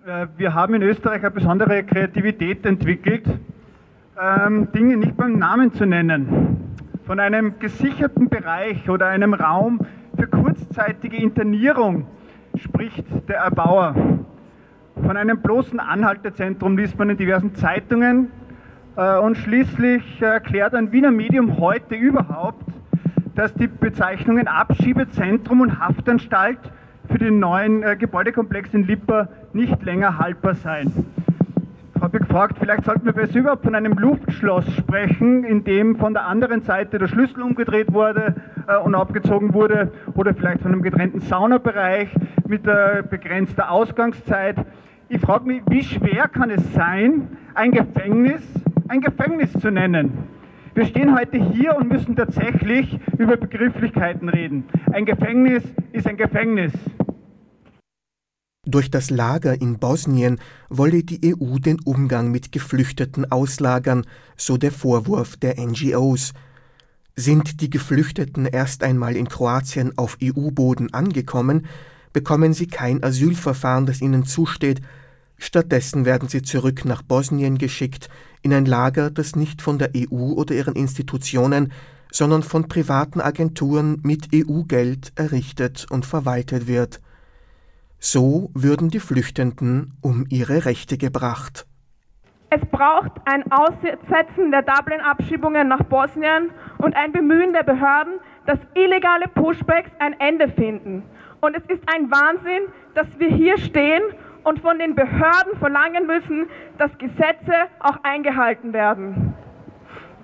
Äh, 0.07 0.29
wir 0.39 0.55
haben 0.55 0.73
in 0.73 0.83
Österreich 0.83 1.21
eine 1.21 1.31
besondere 1.31 1.85
Kreativität 1.85 2.65
entwickelt, 2.65 3.27
ähm, 4.19 4.73
Dinge 4.73 4.97
nicht 4.97 5.15
beim 5.19 5.39
Namen 5.39 5.75
zu 5.75 5.85
nennen. 5.85 6.75
Von 7.05 7.21
einem 7.21 7.59
gesicherten 7.59 8.31
Bereich 8.31 8.89
oder 8.89 9.09
einem 9.09 9.35
Raum 9.35 9.79
für 10.17 10.27
kurzzeitige 10.27 11.19
Internierung 11.19 12.07
spricht 12.57 13.05
der 13.29 13.41
Erbauer. 13.41 13.95
Von 15.03 15.17
einem 15.17 15.41
bloßen 15.41 15.81
Anhaltezentrum 15.81 16.77
liest 16.77 16.99
man 16.99 17.11
in 17.11 17.17
diversen 17.17 17.55
Zeitungen 17.55 18.31
äh, 18.97 19.19
und 19.19 19.37
schließlich 19.37 20.23
erklärt 20.23 20.75
ein 20.75 20.93
Wiener 20.93 21.11
Medium 21.11 21.59
heute 21.59 21.95
überhaupt, 21.95 22.65
dass 23.35 23.53
die 23.55 23.67
Bezeichnungen 23.67 24.47
Abschiebezentrum 24.47 25.63
und 25.63 25.81
Haftanstalt 25.81 26.59
für 27.09 27.19
den 27.19 27.39
neuen 27.39 27.83
äh, 27.83 27.97
Gebäudekomplex 27.97 28.73
in 28.75 28.87
Lipper 28.87 29.29
nicht 29.53 29.83
länger 29.83 30.19
haltbar 30.19 30.55
seien. 30.55 31.07
Ich 32.01 32.03
habe 32.03 32.19
gefragt, 32.19 32.57
vielleicht 32.59 32.85
sollten 32.85 33.05
wir 33.05 33.13
besser 33.13 33.41
überhaupt 33.41 33.65
von 33.65 33.75
einem 33.75 33.93
Luftschloss 33.93 34.65
sprechen, 34.75 35.45
in 35.45 35.65
dem 35.65 35.97
von 35.97 36.15
der 36.15 36.27
anderen 36.27 36.63
Seite 36.63 36.99
der 36.99 37.09
Schlüssel 37.09 37.43
umgedreht 37.43 37.93
wurde 37.93 38.37
äh, 38.67 38.77
und 38.77 38.95
abgezogen 38.95 39.53
wurde, 39.55 39.93
oder 40.15 40.35
vielleicht 40.35 40.63
von 40.63 40.73
einem 40.73 40.83
getrennten 40.83 41.21
Saunabereich 41.21 42.09
mit 42.47 42.67
äh, 42.67 43.03
begrenzter 43.09 43.71
Ausgangszeit. 43.71 44.57
Ich 45.13 45.21
frage 45.21 45.45
mich, 45.45 45.61
wie 45.69 45.83
schwer 45.83 46.29
kann 46.29 46.51
es 46.51 46.63
sein, 46.73 47.37
ein 47.55 47.73
Gefängnis 47.73 48.43
ein 48.91 49.01
Gefängnis 49.01 49.53
zu 49.61 49.71
nennen? 49.71 50.13
Wir 50.75 50.85
stehen 50.85 51.17
heute 51.17 51.39
hier 51.53 51.77
und 51.77 51.89
müssen 51.89 52.17
tatsächlich 52.17 52.99
über 53.19 53.37
Begrifflichkeiten 53.37 54.29
reden. 54.29 54.65
Ein 54.93 55.05
Gefängnis 55.07 55.63
ist 55.93 56.07
ein 56.07 56.17
Gefängnis. 56.17 56.73
Durch 58.67 58.91
das 58.91 59.11
Lager 59.11 59.61
in 59.61 59.79
Bosnien 59.79 60.39
wolle 60.69 61.03
die 61.03 61.35
EU 61.35 61.59
den 61.59 61.79
Umgang 61.85 62.31
mit 62.31 62.53
Geflüchteten 62.53 63.31
auslagern, 63.31 64.05
so 64.37 64.57
der 64.57 64.71
Vorwurf 64.71 65.37
der 65.37 65.59
NGOs. 65.59 66.35
Sind 67.17 67.61
die 67.61 67.71
Geflüchteten 67.71 68.47
erst 68.47 68.85
einmal 68.85 69.17
in 69.17 69.29
Kroatien 69.29 69.93
auf 69.97 70.19
EU-Boden 70.23 70.95
angekommen, 70.95 71.67
bekommen 72.13 72.53
sie 72.53 72.67
kein 72.67 73.03
Asylverfahren, 73.03 73.87
das 73.87 74.01
ihnen 74.01 74.25
zusteht, 74.25 74.81
stattdessen 75.41 76.05
werden 76.05 76.29
sie 76.29 76.43
zurück 76.43 76.85
nach 76.85 77.03
Bosnien 77.03 77.59
geschickt, 77.59 78.09
in 78.43 78.55
ein 78.55 78.67
Lager, 78.67 79.11
das 79.11 79.35
nicht 79.35 79.61
von 79.63 79.79
der 79.79 79.91
EU 79.97 80.35
oder 80.35 80.55
ihren 80.55 80.77
Institutionen, 80.77 81.73
sondern 82.13 82.43
von 82.43 82.69
privaten 82.69 83.21
Agenturen 83.21 84.01
mit 84.03 84.29
EU-Geld 84.35 85.13
errichtet 85.17 85.87
und 85.91 86.07
verwaltet 86.07 86.67
wird. 86.67 87.01
So 87.99 88.51
würden 88.55 88.89
die 88.89 89.01
Flüchtenden 89.01 89.93
um 90.01 90.25
ihre 90.29 90.65
Rechte 90.65 90.97
gebracht. 90.97 91.67
Es 92.53 92.61
braucht 92.73 93.13
ein 93.27 93.45
Aussetzen 93.53 94.51
der 94.51 94.63
Dublin-Abschiebungen 94.63 95.69
nach 95.69 95.85
Bosnien 95.85 96.51
und 96.79 96.97
ein 96.97 97.13
Bemühen 97.13 97.53
der 97.53 97.63
Behörden, 97.63 98.15
dass 98.47 98.59
illegale 98.75 99.29
Pushbacks 99.29 99.91
ein 100.01 100.19
Ende 100.19 100.49
finden. 100.49 101.05
Und 101.41 101.57
es 101.57 101.63
ist 101.69 101.83
ein 101.87 102.11
Wahnsinn, 102.11 102.63
dass 102.95 103.07
wir 103.19 103.29
hier 103.29 103.57
stehen 103.59 104.03
und 104.45 104.61
von 104.61 104.79
den 104.79 104.95
Behörden 104.95 105.59
verlangen 105.59 106.07
müssen, 106.07 106.47
dass 106.79 106.97
Gesetze 106.99 107.53
auch 107.81 107.99
eingehalten 108.03 108.73
werden. 108.73 109.35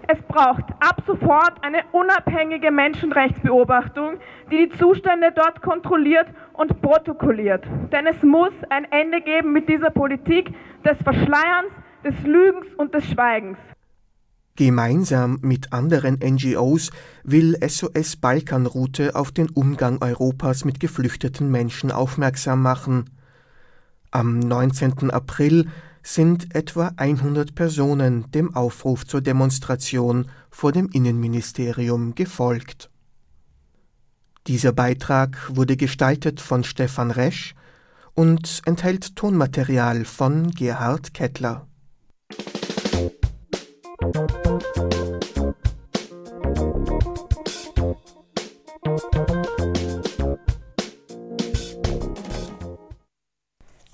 Es 0.09 0.23
braucht 0.23 0.65
ab 0.79 1.03
sofort 1.07 1.55
eine 1.63 1.83
unabhängige 1.91 2.71
Menschenrechtsbeobachtung, 2.71 4.19
die 4.53 4.69
die 4.69 4.79
Zustände 4.79 5.33
dort 5.35 5.63
kontrolliert 5.63 6.29
und 6.53 6.81
protokolliert. 6.81 7.65
Denn 7.91 8.07
es 8.07 8.23
muss 8.23 8.53
ein 8.71 8.85
Ende 8.93 9.21
geben 9.21 9.53
mit 9.53 9.69
dieser 9.69 9.91
Politik 9.91 10.55
des 10.85 10.97
Verschleierns, 11.03 11.73
des 12.05 12.15
Lügens 12.23 12.73
und 12.77 12.95
des 12.95 13.05
Schweigens. 13.11 13.59
Gemeinsam 14.55 15.39
mit 15.43 15.73
anderen 15.73 16.19
NGOs 16.25 16.91
will 17.25 17.57
SOS 17.67 18.17
Balkanroute 18.17 19.15
auf 19.15 19.33
den 19.33 19.51
Umgang 19.51 19.99
Europas 20.01 20.65
mit 20.65 20.79
geflüchteten 20.81 21.51
Menschen 21.51 21.91
aufmerksam 21.91 22.63
machen. 22.63 23.11
Am 24.17 24.39
19. 24.39 25.11
April 25.11 25.69
sind 26.03 26.55
etwa 26.55 26.91
100 26.97 27.55
Personen 27.55 28.31
dem 28.31 28.57
Aufruf 28.57 29.07
zur 29.07 29.21
Demonstration 29.21 30.31
vor 30.49 30.73
dem 30.73 30.89
Innenministerium 30.89 32.15
gefolgt. 32.15 32.89
Dieser 34.47 34.73
Beitrag 34.73 35.55
wurde 35.55 35.77
gestaltet 35.77 36.41
von 36.41 36.65
Stefan 36.65 37.11
Resch 37.11 37.55
und 38.15 38.63
enthält 38.65 39.17
Tonmaterial 39.17 40.07
von 40.07 40.51
Gerhard 40.51 41.13
Kettler. 41.13 41.67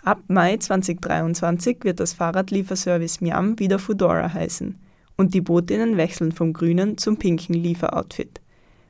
Ab 0.05 0.25
Mai 0.27 0.57
2023 0.57 1.85
wird 1.85 2.01
das 2.01 2.13
Fahrradlieferservice 2.13 3.21
Miam 3.21 3.57
wieder 3.61 3.79
Foodora 3.79 4.35
heißen 4.35 4.77
und 5.17 5.33
die 5.33 5.41
Bootinnen 5.41 5.97
wechseln 5.97 6.33
vom 6.33 6.53
grünen 6.53 6.99
zum 6.99 7.19
pinken 7.19 7.55
Lieferoutfit. 7.55 8.41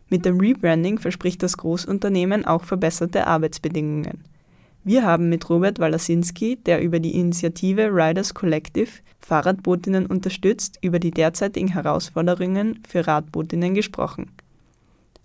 Mit 0.09 0.25
dem 0.25 0.41
Rebranding 0.41 0.99
verspricht 0.99 1.43
das 1.43 1.59
Großunternehmen 1.59 2.47
auch 2.47 2.65
verbesserte 2.65 3.27
Arbeitsbedingungen. 3.27 4.25
Wir 4.85 5.05
haben 5.05 5.29
mit 5.29 5.51
Robert 5.51 5.79
Walasinski, 5.79 6.57
der 6.57 6.81
über 6.81 6.99
die 6.99 7.15
Initiative 7.15 7.91
Riders 7.93 8.33
Collective 8.33 9.03
Fahrradbootinnen 9.21 10.07
unterstützt, 10.07 10.79
über 10.81 10.99
die 10.99 11.11
derzeitigen 11.11 11.75
Herausforderungen 11.75 12.83
für 12.89 13.07
Radbootinnen 13.07 13.75
gesprochen. 13.75 14.31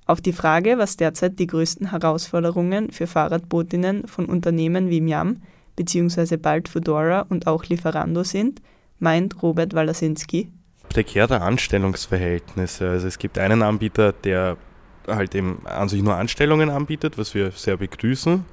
Auf 0.06 0.20
die 0.20 0.34
Frage, 0.34 0.78
was 0.78 0.98
derzeit 0.98 1.40
die 1.40 1.48
größten 1.48 1.92
Herausforderungen 1.92 2.92
für 2.92 3.08
Fahrradbootinnen 3.08 4.06
von 4.06 4.26
Unternehmen 4.26 4.90
wie 4.90 5.00
Miam 5.00 5.38
beziehungsweise 5.78 6.38
bald 6.38 6.68
Fedora 6.68 7.22
und 7.30 7.48
auch 7.48 7.64
Lieferando 7.64 8.24
sind, 8.24 8.62
meint 9.00 9.42
Robert 9.42 9.74
Walasinski. 9.74 10.52
Prekäre 10.90 11.42
Anstellungsverhältnisse. 11.42 12.90
Also 12.90 13.08
es 13.08 13.18
gibt 13.18 13.38
einen 13.38 13.62
Anbieter, 13.62 14.12
der 14.12 14.58
halt 15.08 15.36
eben 15.36 15.66
an 15.66 15.88
sich 15.88 16.02
nur 16.02 16.16
Anstellungen 16.16 16.70
anbietet, 16.70 17.18
was 17.18 17.34
wir 17.34 17.52
sehr 17.52 17.78
begrüßen. 17.78 18.44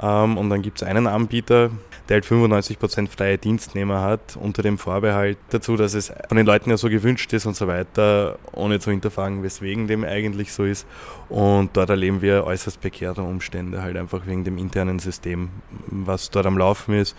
Ähm, 0.00 0.38
und 0.38 0.50
dann 0.50 0.62
gibt 0.62 0.82
es 0.82 0.86
einen 0.86 1.06
Anbieter, 1.08 1.70
der 2.10 2.16
halt 2.16 2.24
95% 2.26 3.08
freie 3.08 3.38
Dienstnehmer 3.38 4.00
hat, 4.02 4.36
unter 4.36 4.62
dem 4.62 4.78
Vorbehalt 4.78 5.38
dazu, 5.50 5.76
dass 5.76 5.94
es 5.94 6.12
von 6.28 6.36
den 6.36 6.44
Leuten 6.44 6.68
ja 6.68 6.76
so 6.76 6.88
gewünscht 6.88 7.32
ist 7.32 7.46
und 7.46 7.54
so 7.54 7.68
weiter, 7.68 8.36
ohne 8.50 8.80
zu 8.80 8.90
hinterfragen, 8.90 9.44
weswegen 9.44 9.86
dem 9.86 10.02
eigentlich 10.02 10.52
so 10.52 10.64
ist. 10.64 10.88
Und 11.28 11.76
dort 11.76 11.88
erleben 11.88 12.20
wir 12.20 12.44
äußerst 12.44 12.80
prekäre 12.80 13.22
Umstände, 13.22 13.80
halt 13.80 13.96
einfach 13.96 14.26
wegen 14.26 14.42
dem 14.42 14.58
internen 14.58 14.98
System, 14.98 15.50
was 15.86 16.30
dort 16.30 16.46
am 16.46 16.58
Laufen 16.58 16.94
ist 16.94 17.16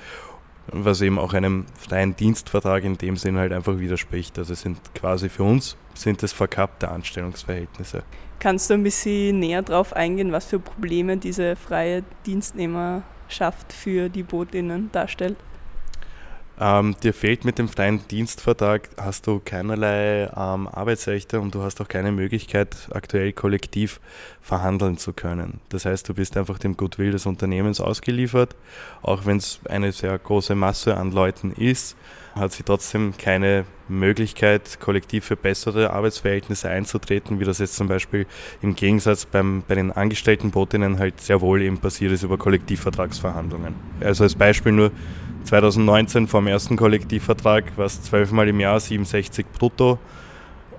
was 0.74 1.02
eben 1.02 1.18
auch 1.18 1.34
einem 1.34 1.66
freien 1.76 2.16
Dienstvertrag 2.16 2.84
in 2.84 2.98
dem 2.98 3.18
Sinn 3.18 3.36
halt 3.36 3.52
einfach 3.52 3.80
widerspricht. 3.80 4.38
Also 4.38 4.54
sind 4.54 4.80
quasi 4.94 5.28
für 5.28 5.44
uns 5.44 5.76
sind 5.96 6.24
es 6.24 6.32
verkappte 6.34 6.90
Anstellungsverhältnisse. 6.90 8.04
Kannst 8.40 8.70
du 8.70 8.76
ein 8.76 8.84
bisschen 8.84 9.40
näher 9.40 9.64
darauf 9.64 9.94
eingehen, 9.94 10.32
was 10.32 10.46
für 10.46 10.60
Probleme 10.60 11.18
diese 11.18 11.56
freie 11.56 12.04
Dienstnehmerschaft 13.32 13.72
für 13.74 14.10
die 14.10 14.24
Bootinnen 14.24 14.92
darstellt? 14.92 15.38
Ähm, 16.60 16.96
dir 17.02 17.14
fehlt 17.14 17.44
mit 17.44 17.58
dem 17.58 17.68
freien 17.68 18.08
Dienstvertrag, 18.10 18.90
hast 18.98 19.26
du 19.26 19.42
keinerlei 19.44 20.30
ähm, 20.36 20.68
Arbeitsrechte 20.68 21.40
und 21.40 21.56
du 21.56 21.64
hast 21.64 21.82
auch 21.82 21.88
keine 21.88 22.12
Möglichkeit, 22.12 22.76
aktuell 22.92 23.34
kollektiv 23.34 24.00
verhandeln 24.42 24.98
zu 24.98 25.14
können. 25.14 25.60
Das 25.70 25.86
heißt, 25.86 26.08
du 26.08 26.14
bist 26.14 26.38
einfach 26.38 26.60
dem 26.60 26.78
Goodwill 26.78 27.12
des 27.12 27.26
Unternehmens 27.26 27.82
ausgeliefert. 27.82 28.56
Auch 29.02 29.26
wenn 29.26 29.38
es 29.38 29.60
eine 29.70 29.92
sehr 29.92 30.18
große 30.20 30.54
Masse 30.54 30.98
an 30.98 31.12
Leuten 31.12 31.52
ist, 31.52 31.96
hat 32.36 32.54
sie 32.54 32.64
trotzdem 32.64 33.14
keine 33.18 33.66
Möglichkeit, 33.90 34.80
kollektiv 34.80 35.26
für 35.26 35.36
bessere 35.36 35.92
Arbeitsverhältnisse 35.92 36.70
einzutreten, 36.70 37.40
wie 37.40 37.44
das 37.44 37.60
jetzt 37.60 37.76
zum 37.76 37.88
Beispiel 37.88 38.26
im 38.62 38.76
Gegensatz 38.76 39.26
beim, 39.26 39.64
bei 39.68 39.76
den 39.76 39.92
angestellten 39.92 40.52
Botinnen 40.52 40.98
halt 40.98 41.20
sehr 41.20 41.42
wohl 41.42 41.62
eben 41.62 41.78
passiert 41.80 42.12
ist 42.12 42.24
über 42.24 42.38
Kollektivvertragsverhandlungen. 42.38 43.76
Also 44.00 44.24
als 44.24 44.36
Beispiel 44.36 44.72
nur, 44.72 44.92
2019 45.44 46.28
vom 46.28 46.48
ersten 46.48 46.78
Kollektivvertrag 46.78 47.78
war 47.78 47.86
es 47.86 48.02
zwölfmal 48.02 48.48
im 48.48 48.60
Jahr 48.60 48.80
67 48.80 49.46
brutto 49.58 50.00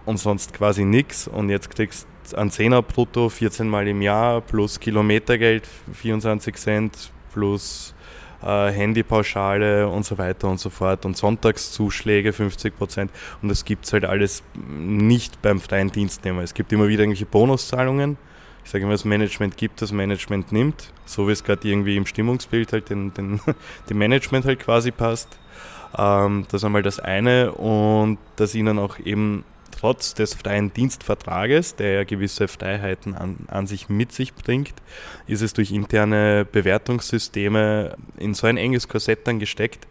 und 0.05 0.19
sonst 0.19 0.55
quasi 0.55 0.85
nichts. 0.85 1.29
Und 1.29 1.51
jetzt 1.51 1.71
kriegst 1.71 2.07
an 2.35 2.51
10er 2.51 2.83
brutto 2.83 3.29
14 3.29 3.69
Mal 3.69 3.89
im 3.89 4.03
Jahr 4.03 4.41
plus 4.41 4.81
Kilometergeld 4.81 5.69
24 5.93 6.57
Cent 6.57 7.13
plus 7.33 7.95
äh, 8.43 8.71
Handypauschale 8.71 9.89
und 9.89 10.05
so 10.05 10.19
weiter 10.19 10.49
und 10.49 10.59
so 10.59 10.71
fort 10.71 11.05
und 11.05 11.17
Sonntagszuschläge 11.17 12.33
50 12.33 12.77
Prozent 12.77 13.11
und 13.43 13.49
das 13.49 13.65
gibt 13.65 13.85
es 13.85 13.93
halt 13.93 14.05
alles 14.05 14.43
nicht 14.57 15.43
beim 15.43 15.61
freien 15.61 15.91
Dienstnehmer. 15.91 16.43
Es 16.43 16.55
gibt 16.55 16.73
immer 16.73 16.89
wieder 16.89 17.03
irgendwelche 17.03 17.27
Bonuszahlungen. 17.27 18.17
Ich 18.65 18.71
sage 18.71 18.85
immer, 18.85 18.93
das 18.93 19.05
Management 19.05 19.57
gibt, 19.57 19.83
das 19.83 19.93
Management 19.93 20.53
nimmt, 20.53 20.93
so 21.05 21.29
wie 21.29 21.33
es 21.33 21.45
gerade 21.45 21.69
irgendwie 21.69 21.97
im 21.97 22.07
Stimmungsbild 22.07 22.73
halt 22.73 22.91
den, 22.91 23.13
den, 23.15 23.41
dem 23.91 23.99
Management 23.99 24.45
halt 24.45 24.61
quasi 24.61 24.91
passt. 24.91 25.39
Ähm, 25.97 26.47
das 26.51 26.65
einmal 26.65 26.83
das 26.83 27.01
eine 27.01 27.53
und 27.53 28.19
dass 28.37 28.55
ihnen 28.55 28.79
auch 28.79 28.99
eben 28.99 29.45
trotz 29.73 30.15
des 30.15 30.35
freien 30.35 30.73
Dienstvertrages, 30.73 31.77
der 31.77 31.93
ja 31.93 32.05
gewisse 32.05 32.47
Freiheiten 32.47 33.15
an, 33.15 33.37
an 33.49 33.67
sich 33.67 33.89
mit 33.89 34.13
sich 34.13 34.35
bringt, 34.35 34.75
ist 35.27 35.43
es 35.43 35.55
durch 35.55 35.73
interne 35.73 36.47
Bewertungssysteme 36.51 37.97
in 38.17 38.35
so 38.35 38.47
ein 38.47 38.59
enges 38.59 38.87
Korsett 38.89 39.27
dann 39.27 39.39
gesteckt, 39.39 39.87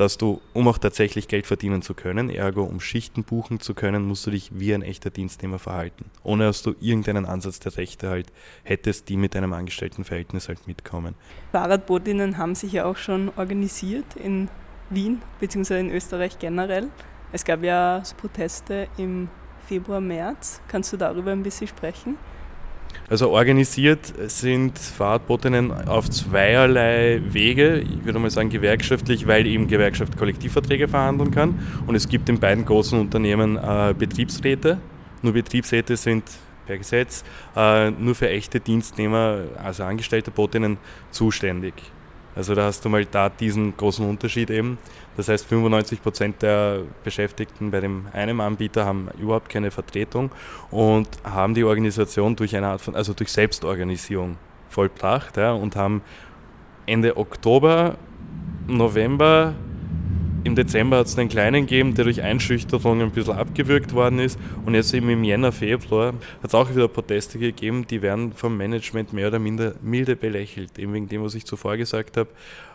dass 0.00 0.16
du, 0.16 0.40
um 0.54 0.66
auch 0.66 0.78
tatsächlich 0.78 1.28
Geld 1.28 1.46
verdienen 1.46 1.82
zu 1.82 1.94
können, 1.94 2.30
ergo 2.30 2.62
um 2.62 2.80
Schichten 2.80 3.22
buchen 3.22 3.60
zu 3.60 3.74
können, 3.74 4.08
musst 4.08 4.26
du 4.26 4.30
dich 4.30 4.50
wie 4.54 4.72
ein 4.72 4.82
echter 4.82 5.10
Dienstnehmer 5.10 5.58
verhalten. 5.58 6.06
Ohne 6.22 6.44
dass 6.44 6.62
du 6.62 6.74
irgendeinen 6.80 7.26
Ansatz 7.26 7.60
der 7.60 7.76
Rechte 7.76 8.08
halt 8.08 8.32
hättest, 8.64 9.10
die 9.10 9.18
mit 9.18 9.36
einem 9.36 9.52
Angestelltenverhältnis 9.52 10.48
halt 10.48 10.66
mitkommen. 10.66 11.14
Fahrradbootinnen 11.52 12.38
haben 12.38 12.54
sich 12.54 12.72
ja 12.72 12.86
auch 12.86 12.96
schon 12.96 13.30
organisiert 13.36 14.16
in 14.16 14.48
Wien 14.88 15.20
bzw. 15.38 15.80
in 15.80 15.90
Österreich 15.90 16.38
generell. 16.38 16.88
Es 17.30 17.44
gab 17.44 17.62
ja 17.62 18.02
Proteste 18.16 18.88
im 18.96 19.28
Februar, 19.66 20.00
März. 20.00 20.62
Kannst 20.66 20.92
du 20.92 20.96
darüber 20.96 21.30
ein 21.32 21.42
bisschen 21.42 21.68
sprechen? 21.68 22.16
Also 23.08 23.30
organisiert 23.30 24.12
sind 24.26 24.78
Fahrradbotinnen 24.78 25.72
auf 25.88 26.08
zweierlei 26.08 27.20
Wege. 27.24 27.80
Ich 27.80 28.04
würde 28.04 28.20
mal 28.20 28.30
sagen 28.30 28.50
gewerkschaftlich, 28.50 29.26
weil 29.26 29.46
eben 29.46 29.66
Gewerkschaft 29.66 30.16
Kollektivverträge 30.16 30.86
verhandeln 30.86 31.32
kann. 31.32 31.58
Und 31.86 31.96
es 31.96 32.08
gibt 32.08 32.28
in 32.28 32.38
beiden 32.38 32.64
großen 32.64 33.00
Unternehmen 33.00 33.56
äh, 33.56 33.94
Betriebsräte. 33.98 34.78
Nur 35.22 35.32
Betriebsräte 35.32 35.96
sind 35.96 36.24
per 36.66 36.78
Gesetz 36.78 37.24
äh, 37.56 37.90
nur 37.90 38.14
für 38.14 38.28
echte 38.28 38.60
Dienstnehmer, 38.60 39.40
also 39.62 39.82
angestellte 39.82 40.30
Botinnen, 40.30 40.78
zuständig. 41.10 41.74
Also 42.36 42.54
da 42.54 42.64
hast 42.64 42.84
du 42.84 42.88
mal 42.88 43.04
da 43.04 43.28
diesen 43.28 43.76
großen 43.76 44.08
Unterschied 44.08 44.50
eben. 44.50 44.78
Das 45.16 45.28
heißt, 45.28 45.46
95 45.46 46.02
Prozent 46.02 46.42
der 46.42 46.82
Beschäftigten 47.02 47.70
bei 47.70 47.80
dem 47.80 48.06
einen 48.12 48.40
Anbieter 48.40 48.84
haben 48.84 49.08
überhaupt 49.20 49.48
keine 49.48 49.70
Vertretung 49.70 50.30
und 50.70 51.08
haben 51.24 51.54
die 51.54 51.64
Organisation 51.64 52.36
durch 52.36 52.56
eine 52.56 52.68
Art 52.68 52.80
von, 52.80 52.94
also 52.94 53.12
durch 53.12 53.32
Selbstorganisierung 53.32 54.36
vollbracht 54.68 55.36
ja, 55.36 55.52
und 55.52 55.74
haben 55.76 56.02
Ende 56.86 57.16
Oktober, 57.16 57.96
November 58.66 59.54
im 60.42 60.54
Dezember 60.54 60.98
hat 60.98 61.06
es 61.06 61.18
einen 61.18 61.28
kleinen 61.28 61.66
gegeben, 61.66 61.94
der 61.94 62.04
durch 62.04 62.22
Einschüchterung 62.22 63.02
ein 63.02 63.10
bisschen 63.10 63.34
abgewürgt 63.34 63.92
worden 63.92 64.18
ist. 64.20 64.38
Und 64.64 64.74
jetzt 64.74 64.94
eben 64.94 65.10
im 65.10 65.22
Jänner, 65.22 65.52
Februar 65.52 66.14
hat 66.42 66.48
es 66.48 66.54
auch 66.54 66.70
wieder 66.70 66.88
Proteste 66.88 67.38
gegeben, 67.38 67.86
die 67.86 68.00
werden 68.00 68.32
vom 68.32 68.56
Management 68.56 69.12
mehr 69.12 69.28
oder 69.28 69.38
minder 69.38 69.74
milde 69.82 70.16
belächelt. 70.16 70.78
Eben 70.78 70.94
wegen 70.94 71.08
dem, 71.08 71.22
was 71.22 71.34
ich 71.34 71.44
zuvor 71.44 71.76
gesagt 71.76 72.16
habe 72.16 72.28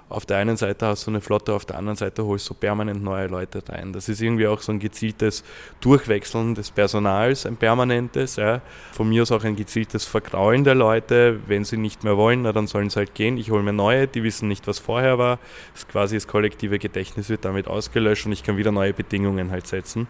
auf 0.08 0.26
der 0.26 0.38
einen 0.38 0.56
Seite 0.56 0.86
hast 0.86 1.08
du 1.08 1.12
eine 1.12 1.20
Flotte, 1.20 1.54
auf 1.54 1.66
der 1.66 1.78
anderen 1.78 1.96
Seite 1.96 2.24
holst 2.26 2.48
du 2.50 2.54
permanent 2.54 3.04
neue 3.04 3.28
Leute 3.28 3.64
rein. 3.68 3.92
Das 3.92 4.08
ist 4.08 4.22
irgendwie 4.22 4.46
auch 4.46 4.62
so 4.62 4.72
ein 4.72 4.80
gezieltes 4.80 5.44
Durchwechseln 5.82 6.54
des 6.54 6.70
Personals, 6.70 7.46
ein 7.48 7.58
permanentes. 7.58 8.36
Ja. 8.36 8.62
Von 8.92 9.10
mir 9.10 9.24
aus 9.24 9.32
auch 9.32 9.44
ein 9.44 9.56
gezieltes 9.56 10.06
Verkraulen 10.06 10.64
der 10.64 10.76
Leute. 10.76 11.40
Wenn 11.48 11.66
sie 11.66 11.78
nicht 11.78 12.04
mehr 12.04 12.18
wollen, 12.18 12.44
na, 12.44 12.54
dann 12.54 12.68
sollen 12.68 12.92
sie 12.92 12.98
halt 12.98 13.16
gehen. 13.16 13.38
Ich 13.38 13.50
hole 13.50 13.64
mir 13.64 13.74
neue, 13.74 14.08
die 14.08 14.24
wissen 14.24 14.48
nicht, 14.48 14.68
was 14.68 14.78
vorher 14.78 15.18
war. 15.18 15.40
Das 15.74 15.88
quasi 15.88 16.16
das 16.16 16.28
kollektive 16.28 16.78
Gedächtnis 16.78 17.30
wird 17.30 17.44
damit 17.44 17.68
ausgelöscht 17.68 18.28
und 18.28 18.32
ich 18.32 18.44
kann 18.44 18.58
wieder 18.58 18.72
neue 18.72 18.94
Bedingungen 18.94 19.50
halt 19.50 19.66
setzen. 19.66 20.08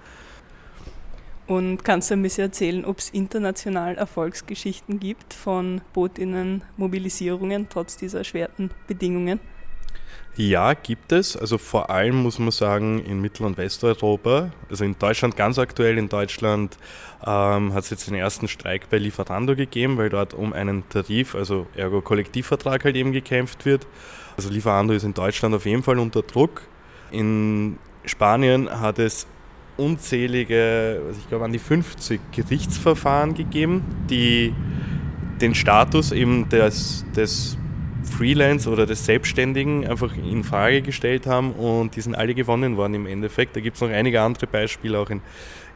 Und 1.47 1.85
kannst 1.85 2.09
du 2.09 2.15
ein 2.15 2.23
bisschen 2.23 2.45
erzählen, 2.45 2.85
ob 2.85 2.97
es 2.97 3.09
international 3.11 3.95
Erfolgsgeschichten 3.95 4.99
gibt 4.99 5.33
von 5.33 5.81
Bootinnen-Mobilisierungen 5.93 7.67
trotz 7.69 7.97
dieser 7.97 8.19
erschwerten 8.19 8.71
Bedingungen? 8.87 9.39
Ja, 10.37 10.73
gibt 10.73 11.13
es. 11.13 11.37
Also 11.37 11.57
vor 11.57 11.89
allem 11.89 12.15
muss 12.17 12.39
man 12.39 12.51
sagen 12.51 12.99
in 13.05 13.21
Mittel- 13.21 13.45
und 13.45 13.57
Westeuropa. 13.57 14.51
Also 14.69 14.83
in 14.83 14.99
Deutschland 14.99 15.37
ganz 15.37 15.57
aktuell. 15.57 15.97
In 15.97 16.09
Deutschland 16.09 16.77
ähm, 17.25 17.73
hat 17.73 17.85
es 17.85 17.89
jetzt 17.89 18.07
den 18.07 18.15
ersten 18.15 18.49
Streik 18.49 18.89
bei 18.89 18.97
Lieferando 18.97 19.55
gegeben, 19.55 19.97
weil 19.97 20.09
dort 20.09 20.33
um 20.33 20.51
einen 20.51 20.87
Tarif, 20.89 21.35
also 21.35 21.67
ergo 21.75 22.01
Kollektivvertrag 22.01 22.83
halt 22.83 22.97
eben 22.97 23.13
gekämpft 23.13 23.65
wird. 23.65 23.87
Also 24.35 24.49
Lieferando 24.49 24.93
ist 24.93 25.03
in 25.03 25.13
Deutschland 25.13 25.55
auf 25.55 25.65
jeden 25.65 25.83
Fall 25.83 25.99
unter 25.99 26.21
Druck. 26.21 26.63
In 27.11 27.77
Spanien 28.03 28.69
hat 28.69 28.99
es 28.99 29.27
unzählige, 29.77 31.01
ich 31.17 31.29
glaube 31.29 31.45
an 31.45 31.53
die 31.53 31.59
50 31.59 32.19
Gerichtsverfahren 32.33 33.35
gegeben, 33.35 33.83
die 34.09 34.53
den 35.39 35.55
Status 35.55 36.11
eben 36.11 36.49
des, 36.49 37.05
des 37.15 37.57
Freelance 38.05 38.69
oder 38.69 38.85
des 38.85 39.05
Selbstständigen 39.05 39.87
einfach 39.87 40.15
in 40.15 40.43
Frage 40.43 40.81
gestellt 40.81 41.25
haben 41.25 41.51
und 41.53 41.95
die 41.95 42.01
sind 42.01 42.15
alle 42.15 42.33
gewonnen 42.33 42.77
worden 42.77 42.93
im 42.93 43.07
Endeffekt. 43.07 43.55
Da 43.55 43.59
gibt 43.59 43.75
es 43.75 43.81
noch 43.81 43.89
einige 43.89 44.21
andere 44.21 44.47
Beispiele, 44.47 44.99
auch 44.99 45.09
in, 45.09 45.21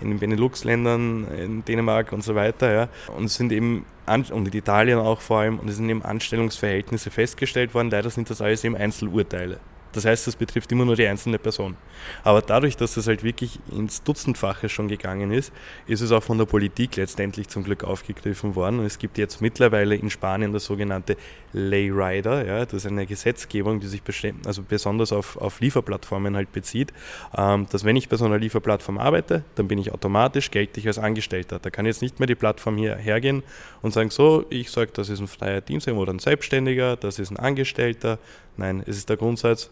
in 0.02 0.10
den 0.10 0.20
Benelux-Ländern, 0.20 1.28
in 1.38 1.66
Dänemark 1.66 2.12
und 2.12 2.24
so 2.24 2.36
weiter. 2.36 2.72
Ja. 2.72 2.90
Und 3.16 3.30
sind 3.30 3.52
eben, 3.52 3.86
und 4.08 4.48
in 4.48 4.54
Italien 4.54 5.00
auch 5.00 5.22
vor 5.22 5.40
allem, 5.40 5.60
und 5.60 5.70
es 5.70 5.78
sind 5.78 5.90
eben 5.90 6.04
Anstellungsverhältnisse 6.04 7.12
festgestellt 7.12 7.74
worden. 7.74 7.90
Leider 7.90 8.10
sind 8.10 8.30
das 8.30 8.42
alles 8.42 8.64
eben 8.64 8.76
Einzelurteile. 8.76 9.60
Das 9.94 10.06
heißt, 10.06 10.28
das 10.28 10.36
betrifft 10.36 10.72
immer 10.72 10.86
nur 10.86 10.96
die 10.96 11.08
einzelne 11.08 11.40
Person. 11.40 11.76
Aber 12.24 12.42
dadurch, 12.42 12.78
dass 12.78 12.98
es 12.98 13.08
halt 13.08 13.24
wirklich 13.24 13.60
ins 13.72 14.04
Dutzendfache 14.04 14.70
schon 14.70 14.88
gegangen 14.88 15.32
ist, 15.32 15.52
ist 15.88 16.02
es 16.02 16.12
auch 16.12 16.24
von 16.24 16.38
der 16.38 16.46
Politik 16.46 16.96
letztendlich 16.96 17.48
zum 17.48 17.64
Glück 17.64 17.84
aufgegriffen 17.84 18.56
worden. 18.56 18.80
Und 18.80 18.86
es 18.86 19.00
gibt 19.00 19.18
jetzt 19.18 19.42
mittlerweile 19.42 19.96
in 19.96 20.10
Spanien 20.10 20.54
das 20.54 20.66
sogenannte 20.66 21.18
Lay 21.54 21.90
Rider. 21.90 22.46
Ja, 22.46 22.66
das 22.66 22.86
ist 22.86 22.88
eine 22.88 23.06
Gesetzgebung, 23.06 23.80
die 23.80 23.88
sich 23.88 24.02
also 24.46 24.64
besonders 24.64 25.12
auf, 25.12 25.38
auf 25.38 25.60
Lieferplattformen 25.60 26.36
halt 26.36 26.52
bezieht, 26.52 26.94
ähm, 27.38 27.68
dass 27.72 27.84
wenn 27.84 27.96
ich 27.96 28.10
bei 28.10 28.18
so 28.18 28.26
einer 28.26 28.38
Lieferplattform 28.38 28.98
arbeite, 28.98 29.44
dann 29.56 29.68
bin 29.68 29.80
ich 29.80 29.92
automatisch 29.92 30.52
geltlich 30.52 30.88
als 30.88 31.00
Angestellter. 31.00 31.60
Da 31.60 31.70
kann 31.70 31.86
jetzt 31.86 32.02
nicht 32.02 32.20
mehr 32.20 32.28
die 32.28 32.36
Plattform 32.36 32.78
hier 32.78 32.96
hergehen 32.96 33.44
und 33.82 33.94
sagen, 33.94 34.10
so, 34.10 34.46
ich 34.50 34.70
sage, 34.70 34.92
das 34.94 35.10
ist 35.10 35.20
ein 35.20 35.28
freier 35.28 35.62
Dienst 35.62 35.88
oder 35.88 36.14
ein 36.14 36.20
Selbstständiger, 36.20 36.96
das 36.96 37.20
ist 37.20 37.32
ein 37.32 37.38
Angestellter. 37.38 38.20
Nein, 38.60 38.84
es 38.86 38.98
ist 38.98 39.08
der 39.08 39.16
Grundsatz, 39.16 39.70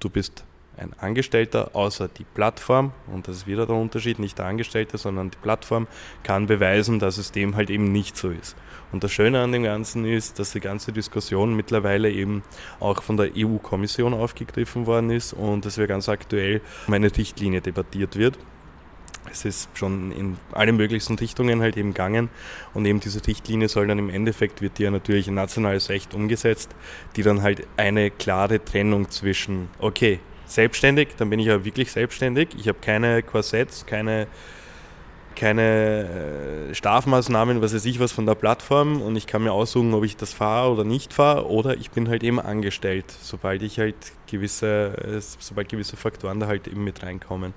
du 0.00 0.08
bist 0.08 0.44
ein 0.78 0.94
Angestellter, 0.98 1.72
außer 1.74 2.08
die 2.08 2.24
Plattform, 2.24 2.92
und 3.12 3.28
das 3.28 3.36
ist 3.36 3.46
wieder 3.46 3.66
der 3.66 3.76
Unterschied, 3.76 4.18
nicht 4.18 4.38
der 4.38 4.46
Angestellte, 4.46 4.96
sondern 4.96 5.30
die 5.30 5.36
Plattform 5.36 5.86
kann 6.22 6.46
beweisen, 6.46 6.98
dass 6.98 7.18
es 7.18 7.32
dem 7.32 7.54
halt 7.54 7.68
eben 7.68 7.92
nicht 7.92 8.16
so 8.16 8.30
ist. 8.30 8.56
Und 8.92 9.04
das 9.04 9.12
Schöne 9.12 9.42
an 9.42 9.52
dem 9.52 9.64
Ganzen 9.64 10.06
ist, 10.06 10.38
dass 10.38 10.52
die 10.52 10.60
ganze 10.60 10.90
Diskussion 10.90 11.54
mittlerweile 11.54 12.10
eben 12.10 12.42
auch 12.80 13.02
von 13.02 13.18
der 13.18 13.32
EU-Kommission 13.36 14.14
aufgegriffen 14.14 14.86
worden 14.86 15.10
ist 15.10 15.34
und 15.34 15.66
dass 15.66 15.76
wir 15.76 15.86
ganz 15.86 16.08
aktuell 16.08 16.62
um 16.86 16.94
eine 16.94 17.14
Richtlinie 17.14 17.60
debattiert 17.60 18.16
wird. 18.16 18.38
Es 19.34 19.44
ist 19.44 19.68
schon 19.74 20.12
in 20.12 20.36
alle 20.52 20.72
möglichsten 20.72 21.18
Richtungen 21.18 21.60
halt 21.60 21.76
eben 21.76 21.90
gegangen. 21.90 22.30
Und 22.72 22.86
eben 22.86 23.00
diese 23.00 23.26
Richtlinie 23.26 23.68
soll 23.68 23.86
dann 23.86 23.98
im 23.98 24.10
Endeffekt, 24.10 24.62
wird 24.62 24.78
die 24.78 24.84
ja 24.84 24.90
natürlich 24.90 25.28
in 25.28 25.34
nationales 25.34 25.88
Recht 25.88 26.14
umgesetzt, 26.14 26.70
die 27.16 27.22
dann 27.22 27.42
halt 27.42 27.66
eine 27.76 28.10
klare 28.10 28.64
Trennung 28.64 29.10
zwischen, 29.10 29.68
okay, 29.78 30.20
selbstständig, 30.46 31.08
dann 31.16 31.30
bin 31.30 31.40
ich 31.40 31.46
ja 31.46 31.64
wirklich 31.64 31.90
selbstständig, 31.90 32.50
ich 32.58 32.68
habe 32.68 32.78
keine 32.80 33.22
Korsetts, 33.22 33.86
keine 33.86 34.26
keine 35.34 36.70
äh, 36.70 36.74
Strafmaßnahmen, 36.74 37.60
was 37.60 37.74
weiß 37.74 37.84
ich 37.84 38.00
was 38.00 38.12
von 38.12 38.26
der 38.26 38.34
Plattform 38.34 39.00
und 39.02 39.16
ich 39.16 39.26
kann 39.26 39.42
mir 39.42 39.52
aussuchen, 39.52 39.92
ob 39.94 40.04
ich 40.04 40.16
das 40.16 40.32
fahre 40.32 40.72
oder 40.72 40.84
nicht 40.84 41.12
fahre 41.12 41.48
oder 41.48 41.76
ich 41.76 41.90
bin 41.90 42.08
halt 42.08 42.22
eben 42.22 42.40
angestellt, 42.40 43.06
sobald 43.20 43.62
ich 43.62 43.78
halt 43.78 43.96
gewisse, 44.30 44.96
äh, 44.98 45.20
sobald 45.20 45.68
gewisse 45.68 45.96
Faktoren 45.96 46.40
da 46.40 46.46
halt 46.46 46.68
eben 46.68 46.84
mit 46.84 47.02
reinkommen. 47.02 47.54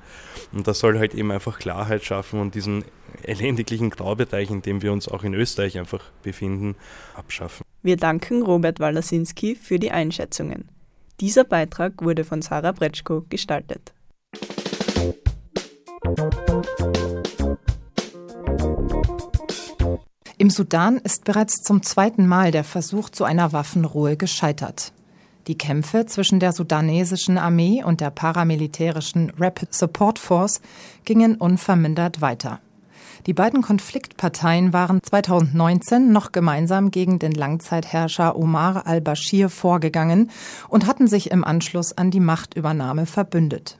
Und 0.51 0.67
das 0.67 0.79
soll 0.79 0.99
halt 0.99 1.13
eben 1.13 1.31
einfach 1.31 1.59
Klarheit 1.59 2.03
schaffen 2.03 2.39
und 2.39 2.55
diesen 2.55 2.83
elendiglichen 3.23 3.89
Graubereich, 3.89 4.49
in 4.49 4.61
dem 4.61 4.81
wir 4.81 4.91
uns 4.91 5.07
auch 5.07 5.23
in 5.23 5.33
Österreich 5.33 5.77
einfach 5.77 6.03
befinden, 6.23 6.75
abschaffen. 7.15 7.65
Wir 7.83 7.97
danken 7.97 8.41
Robert 8.43 8.79
Walasinski 8.79 9.55
für 9.55 9.79
die 9.79 9.91
Einschätzungen. 9.91 10.69
Dieser 11.19 11.43
Beitrag 11.43 11.93
wurde 12.03 12.23
von 12.23 12.41
Sarah 12.41 12.73
Bretschko 12.73 13.25
gestaltet. 13.29 13.93
Im 20.39 20.51
Sudan 20.51 20.97
ist 20.97 21.25
bereits 21.25 21.63
zum 21.63 21.81
zweiten 21.81 22.27
Mal 22.27 22.51
der 22.51 22.63
Versuch 22.63 23.09
zu 23.09 23.23
einer 23.23 23.53
Waffenruhe 23.53 24.17
gescheitert. 24.17 24.93
Die 25.47 25.57
Kämpfe 25.57 26.05
zwischen 26.05 26.39
der 26.39 26.51
sudanesischen 26.51 27.39
Armee 27.39 27.83
und 27.83 28.01
der 28.01 28.11
paramilitärischen 28.11 29.31
Rapid 29.39 29.73
Support 29.73 30.19
Force 30.19 30.61
gingen 31.05 31.37
unvermindert 31.37 32.21
weiter. 32.21 32.59
Die 33.25 33.33
beiden 33.33 33.63
Konfliktparteien 33.63 34.73
waren 34.73 35.01
2019 35.01 36.11
noch 36.11 36.31
gemeinsam 36.31 36.91
gegen 36.91 37.17
den 37.17 37.31
Langzeitherrscher 37.31 38.35
Omar 38.35 38.85
al-Bashir 38.85 39.49
vorgegangen 39.49 40.29
und 40.69 40.85
hatten 40.85 41.07
sich 41.07 41.31
im 41.31 41.43
Anschluss 41.43 41.97
an 41.97 42.11
die 42.11 42.19
Machtübernahme 42.19 43.07
verbündet. 43.07 43.79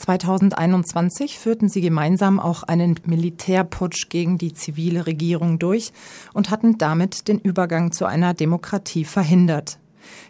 2021 0.00 1.38
führten 1.38 1.68
sie 1.68 1.82
gemeinsam 1.82 2.40
auch 2.40 2.62
einen 2.62 2.98
Militärputsch 3.04 4.08
gegen 4.08 4.38
die 4.38 4.54
zivile 4.54 5.06
Regierung 5.06 5.58
durch 5.58 5.92
und 6.32 6.50
hatten 6.50 6.78
damit 6.78 7.28
den 7.28 7.38
Übergang 7.38 7.92
zu 7.92 8.06
einer 8.06 8.32
Demokratie 8.32 9.04
verhindert. 9.04 9.78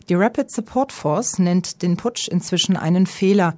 Die 0.09 0.15
Rapid 0.15 0.51
Support 0.51 0.91
Force 0.91 1.39
nennt 1.39 1.83
den 1.83 1.97
Putsch 1.97 2.27
inzwischen 2.27 2.77
einen 2.77 3.07
Fehler, 3.07 3.57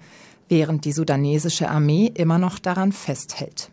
während 0.49 0.85
die 0.85 0.93
sudanesische 0.93 1.71
Armee 1.71 2.13
immer 2.15 2.39
noch 2.39 2.59
daran 2.59 2.93
festhält. 2.93 3.71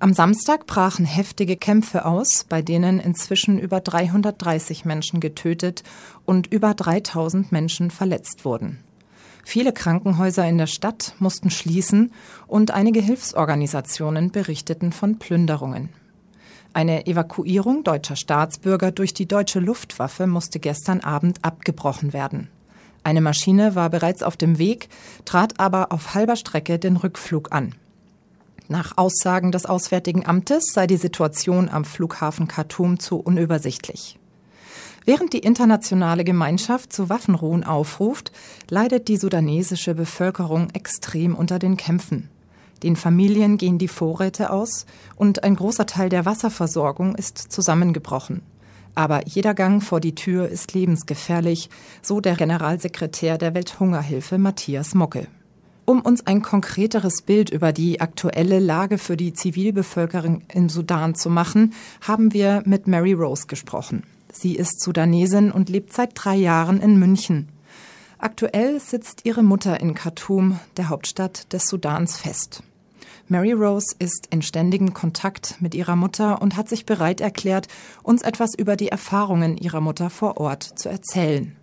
Am 0.00 0.14
Samstag 0.14 0.66
brachen 0.66 1.06
heftige 1.06 1.56
Kämpfe 1.56 2.04
aus, 2.04 2.44
bei 2.48 2.60
denen 2.60 2.98
inzwischen 2.98 3.60
über 3.60 3.80
330 3.80 4.84
Menschen 4.84 5.20
getötet 5.20 5.84
und 6.24 6.48
über 6.48 6.74
3000 6.74 7.52
Menschen 7.52 7.92
verletzt 7.92 8.44
wurden. 8.44 8.80
Viele 9.42 9.72
Krankenhäuser 9.72 10.46
in 10.48 10.58
der 10.58 10.66
Stadt 10.66 11.14
mussten 11.18 11.50
schließen 11.50 12.12
und 12.46 12.70
einige 12.70 13.00
Hilfsorganisationen 13.00 14.30
berichteten 14.30 14.92
von 14.92 15.18
Plünderungen. 15.18 15.90
Eine 16.74 17.06
Evakuierung 17.06 17.84
deutscher 17.84 18.16
Staatsbürger 18.16 18.92
durch 18.92 19.12
die 19.12 19.26
deutsche 19.26 19.60
Luftwaffe 19.60 20.26
musste 20.26 20.58
gestern 20.58 21.00
Abend 21.00 21.44
abgebrochen 21.44 22.12
werden. 22.12 22.48
Eine 23.04 23.20
Maschine 23.20 23.74
war 23.74 23.90
bereits 23.90 24.22
auf 24.22 24.36
dem 24.36 24.58
Weg, 24.58 24.88
trat 25.24 25.58
aber 25.60 25.92
auf 25.92 26.14
halber 26.14 26.36
Strecke 26.36 26.78
den 26.78 26.96
Rückflug 26.96 27.52
an. 27.52 27.74
Nach 28.68 28.96
Aussagen 28.96 29.52
des 29.52 29.66
Auswärtigen 29.66 30.24
Amtes 30.24 30.72
sei 30.72 30.86
die 30.86 30.96
Situation 30.96 31.68
am 31.68 31.84
Flughafen 31.84 32.48
Khartoum 32.48 32.98
zu 33.00 33.16
unübersichtlich. 33.16 34.18
Während 35.04 35.32
die 35.32 35.40
internationale 35.40 36.24
Gemeinschaft 36.24 36.92
zu 36.92 37.08
Waffenruhen 37.08 37.64
aufruft, 37.64 38.30
leidet 38.70 39.08
die 39.08 39.16
sudanesische 39.16 39.94
Bevölkerung 39.94 40.70
extrem 40.70 41.34
unter 41.34 41.58
den 41.58 41.76
Kämpfen. 41.76 42.28
Den 42.82 42.96
Familien 42.96 43.58
gehen 43.58 43.78
die 43.78 43.88
Vorräte 43.88 44.50
aus 44.50 44.86
und 45.16 45.44
ein 45.44 45.56
großer 45.56 45.86
Teil 45.86 46.08
der 46.08 46.24
Wasserversorgung 46.24 47.14
ist 47.14 47.38
zusammengebrochen. 47.38 48.42
Aber 48.94 49.26
jeder 49.26 49.54
Gang 49.54 49.82
vor 49.82 50.00
die 50.00 50.14
Tür 50.14 50.48
ist 50.48 50.74
lebensgefährlich, 50.74 51.70
so 52.02 52.20
der 52.20 52.36
Generalsekretär 52.36 53.38
der 53.38 53.54
Welthungerhilfe 53.54 54.38
Matthias 54.38 54.94
Mocke. 54.94 55.28
Um 55.84 56.00
uns 56.00 56.26
ein 56.26 56.42
konkreteres 56.42 57.22
Bild 57.22 57.50
über 57.50 57.72
die 57.72 58.00
aktuelle 58.00 58.60
Lage 58.60 58.98
für 58.98 59.16
die 59.16 59.32
Zivilbevölkerung 59.32 60.42
im 60.52 60.68
Sudan 60.68 61.14
zu 61.14 61.28
machen, 61.28 61.72
haben 62.00 62.32
wir 62.32 62.62
mit 62.66 62.86
Mary 62.86 63.14
Rose 63.14 63.46
gesprochen. 63.46 64.04
Sie 64.32 64.56
ist 64.56 64.80
Sudanesin 64.80 65.52
und 65.52 65.68
lebt 65.68 65.92
seit 65.92 66.12
drei 66.14 66.34
Jahren 66.34 66.80
in 66.80 66.98
München. 66.98 67.48
Aktuell 68.18 68.80
sitzt 68.80 69.24
ihre 69.24 69.42
Mutter 69.42 69.80
in 69.80 69.94
Khartoum, 69.94 70.58
der 70.76 70.88
Hauptstadt 70.88 71.52
des 71.52 71.66
Sudans, 71.66 72.16
fest. 72.16 72.62
Mary 73.28 73.52
Rose 73.52 73.94
ist 73.98 74.28
in 74.30 74.42
ständigem 74.42 74.94
Kontakt 74.94 75.56
mit 75.60 75.74
ihrer 75.74 75.96
Mutter 75.96 76.42
und 76.42 76.56
hat 76.56 76.68
sich 76.68 76.86
bereit 76.86 77.20
erklärt, 77.20 77.68
uns 78.02 78.22
etwas 78.22 78.54
über 78.56 78.76
die 78.76 78.88
Erfahrungen 78.88 79.56
ihrer 79.56 79.80
Mutter 79.80 80.10
vor 80.10 80.38
Ort 80.38 80.62
zu 80.62 80.88
erzählen. 80.88 81.56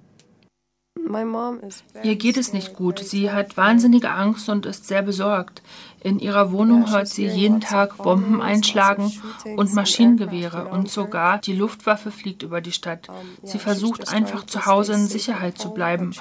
Ihr 2.04 2.16
geht 2.16 2.38
es 2.38 2.54
nicht 2.54 2.74
gut. 2.74 3.00
Sie 3.00 3.32
hat 3.32 3.58
wahnsinnige 3.58 4.12
Angst 4.12 4.48
und 4.48 4.66
ist 4.66 4.88
sehr 4.88 5.02
besorgt. 5.02 5.62
In 6.02 6.20
ihrer 6.20 6.52
Wohnung 6.52 6.90
hört 6.92 7.08
sie 7.08 7.26
jeden 7.26 7.62
Tag 7.62 7.98
Bomben 7.98 8.42
einschlagen 8.42 9.12
und 9.58 9.74
Maschinengewehre 9.74 10.70
und 10.70 10.90
sogar 10.90 11.40
die 11.40 11.56
Luftwaffe 11.56 12.12
fliegt 12.12 12.44
über 12.44 12.62
die 12.62 12.72
Stadt. 12.72 13.08
Sie 13.44 13.60
versucht 13.60 14.14
einfach 14.14 14.46
zu 14.46 14.66
Hause 14.66 14.94
in 14.94 15.08
Sicherheit 15.08 15.58
zu 15.58 15.72
bleiben. 15.74 16.14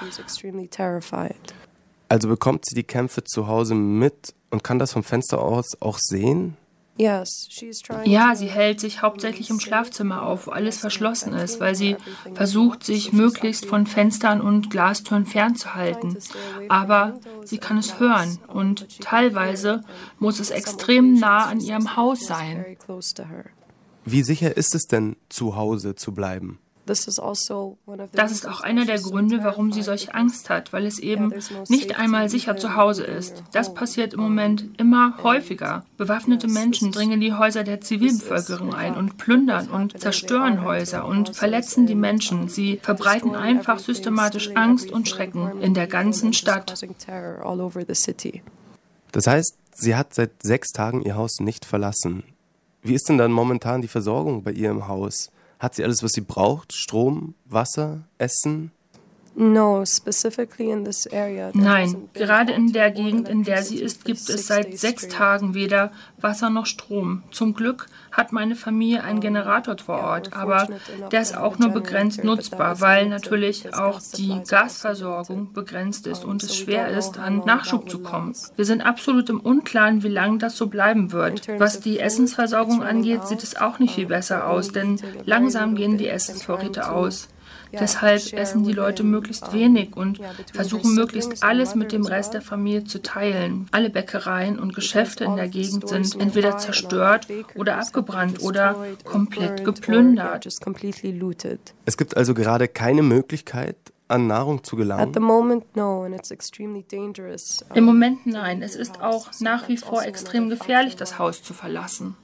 Also 2.08 2.28
bekommt 2.28 2.64
sie 2.66 2.74
die 2.74 2.84
Kämpfe 2.84 3.22
zu 3.22 3.46
Hause 3.46 3.74
mit 3.74 4.34
und 4.50 4.64
kann 4.64 4.78
das 4.78 4.92
vom 4.92 5.04
Fenster 5.04 5.40
aus 5.40 5.80
auch 5.80 5.98
sehen? 5.98 6.56
Ja, 6.98 8.34
sie 8.34 8.46
hält 8.46 8.80
sich 8.80 9.02
hauptsächlich 9.02 9.50
im 9.50 9.60
Schlafzimmer 9.60 10.24
auf, 10.24 10.46
wo 10.46 10.50
alles 10.50 10.78
verschlossen 10.78 11.32
ist, 11.32 11.60
weil 11.60 11.74
sie 11.74 11.96
versucht, 12.34 12.84
sich 12.84 13.12
möglichst 13.12 13.66
von 13.66 13.86
Fenstern 13.86 14.40
und 14.40 14.70
Glastüren 14.70 15.24
fernzuhalten. 15.24 16.18
Aber 16.68 17.18
sie 17.44 17.58
kann 17.58 17.78
es 17.78 18.00
hören 18.00 18.38
und 18.48 19.00
teilweise 19.00 19.84
muss 20.18 20.40
es 20.40 20.50
extrem 20.50 21.14
nah 21.14 21.46
an 21.46 21.60
ihrem 21.60 21.96
Haus 21.96 22.26
sein. 22.26 22.64
Wie 24.04 24.22
sicher 24.22 24.56
ist 24.56 24.74
es 24.74 24.86
denn, 24.86 25.16
zu 25.28 25.56
Hause 25.56 25.94
zu 25.94 26.12
bleiben? 26.12 26.58
Also 26.88 28.08
das 28.12 28.32
ist 28.32 28.46
auch 28.46 28.60
einer 28.60 28.84
der 28.84 28.98
Gründe, 28.98 29.40
warum 29.42 29.72
sie 29.72 29.82
solche 29.82 30.14
Angst 30.14 30.50
hat, 30.50 30.72
weil 30.72 30.86
es 30.86 30.98
eben 30.98 31.32
nicht 31.68 31.98
einmal 31.98 32.28
sicher 32.28 32.56
zu 32.56 32.76
Hause 32.76 33.04
ist. 33.04 33.42
Das 33.52 33.74
passiert 33.74 34.14
im 34.14 34.20
Moment 34.20 34.68
immer 34.78 35.18
häufiger. 35.22 35.84
Bewaffnete 35.96 36.48
Menschen 36.48 36.92
dringen 36.92 37.12
in 37.12 37.20
die 37.20 37.34
Häuser 37.34 37.64
der 37.64 37.80
Zivilbevölkerung 37.80 38.74
ein 38.74 38.94
und 38.94 39.18
plündern 39.18 39.68
und 39.68 39.98
zerstören 40.00 40.64
Häuser 40.64 41.06
und 41.06 41.36
verletzen 41.36 41.86
die 41.86 41.94
Menschen. 41.94 42.48
Sie 42.48 42.78
verbreiten 42.82 43.34
einfach 43.34 43.78
systematisch 43.78 44.50
Angst 44.54 44.90
und 44.90 45.08
Schrecken 45.08 45.60
in 45.60 45.74
der 45.74 45.86
ganzen 45.86 46.32
Stadt. 46.32 46.74
Das 49.12 49.26
heißt, 49.26 49.56
sie 49.74 49.96
hat 49.96 50.14
seit 50.14 50.30
sechs 50.42 50.68
Tagen 50.72 51.02
ihr 51.02 51.16
Haus 51.16 51.40
nicht 51.40 51.64
verlassen. 51.64 52.24
Wie 52.82 52.94
ist 52.94 53.08
denn 53.08 53.18
dann 53.18 53.32
momentan 53.32 53.82
die 53.82 53.88
Versorgung 53.88 54.42
bei 54.42 54.52
ihr 54.52 54.70
im 54.70 54.88
Haus? 54.88 55.30
Hat 55.58 55.74
sie 55.74 55.84
alles, 55.84 56.02
was 56.02 56.12
sie 56.12 56.20
braucht? 56.20 56.72
Strom, 56.72 57.34
Wasser, 57.44 58.04
Essen? 58.18 58.70
Nein, 61.54 62.08
gerade 62.12 62.52
in 62.52 62.72
der 62.72 62.90
Gegend, 62.90 63.28
in 63.28 63.44
der 63.44 63.62
sie 63.62 63.80
ist, 63.80 64.04
gibt 64.04 64.28
es 64.28 64.48
seit 64.48 64.76
sechs 64.76 65.06
Tagen 65.06 65.54
weder 65.54 65.92
Wasser 66.20 66.50
noch 66.50 66.66
Strom. 66.66 67.22
Zum 67.30 67.54
Glück 67.54 67.86
hat 68.10 68.32
meine 68.32 68.56
Familie 68.56 69.04
einen 69.04 69.20
Generator 69.20 69.76
vor 69.78 70.00
Ort, 70.00 70.32
aber 70.32 70.66
der 71.12 71.20
ist 71.20 71.36
auch 71.36 71.56
nur 71.58 71.68
begrenzt 71.68 72.24
nutzbar, 72.24 72.80
weil 72.80 73.08
natürlich 73.08 73.72
auch 73.74 74.00
die 74.16 74.42
Gasversorgung 74.48 75.52
begrenzt 75.52 76.08
ist 76.08 76.24
und 76.24 76.42
es 76.42 76.56
schwer 76.56 76.88
ist, 76.88 77.18
an 77.20 77.42
Nachschub 77.46 77.88
zu 77.88 78.00
kommen. 78.00 78.34
Wir 78.56 78.64
sind 78.64 78.82
absolut 78.82 79.30
im 79.30 79.38
Unklaren, 79.38 80.02
wie 80.02 80.08
lange 80.08 80.38
das 80.38 80.56
so 80.56 80.66
bleiben 80.66 81.12
wird. 81.12 81.46
Was 81.58 81.78
die 81.78 82.00
Essensversorgung 82.00 82.82
angeht, 82.82 83.28
sieht 83.28 83.44
es 83.44 83.56
auch 83.56 83.78
nicht 83.78 83.94
viel 83.94 84.06
besser 84.06 84.48
aus, 84.48 84.72
denn 84.72 85.00
langsam 85.24 85.76
gehen 85.76 85.96
die 85.96 86.08
Essensvorräte 86.08 86.90
aus. 86.90 87.28
Deshalb 87.72 88.32
essen 88.32 88.64
die 88.64 88.72
Leute 88.72 89.04
möglichst 89.04 89.52
wenig 89.52 89.96
und 89.96 90.20
versuchen 90.52 90.94
möglichst 90.94 91.42
alles 91.42 91.74
mit 91.74 91.92
dem 91.92 92.04
Rest 92.04 92.34
der 92.34 92.42
Familie 92.42 92.84
zu 92.84 93.02
teilen. 93.02 93.66
Alle 93.72 93.90
Bäckereien 93.90 94.58
und 94.58 94.74
Geschäfte 94.74 95.24
in 95.24 95.36
der 95.36 95.48
Gegend 95.48 95.88
sind 95.88 96.20
entweder 96.20 96.58
zerstört 96.58 97.26
oder 97.54 97.78
abgebrannt 97.78 98.42
oder 98.42 98.76
komplett 99.04 99.64
geplündert. 99.64 100.46
Es 101.84 101.96
gibt 101.96 102.16
also 102.16 102.34
gerade 102.34 102.68
keine 102.68 103.02
Möglichkeit, 103.02 103.76
an 104.08 104.26
Nahrung 104.26 104.64
zu 104.64 104.76
gelangen? 104.76 105.02
Im 107.74 107.84
Moment 107.84 108.26
nein. 108.26 108.62
Es 108.62 108.74
ist 108.74 109.00
auch 109.02 109.28
nach 109.40 109.68
wie 109.68 109.76
vor 109.76 110.02
extrem 110.02 110.48
gefährlich, 110.48 110.96
das 110.96 111.18
Haus 111.18 111.42
zu 111.42 111.52
verlassen. 111.54 112.16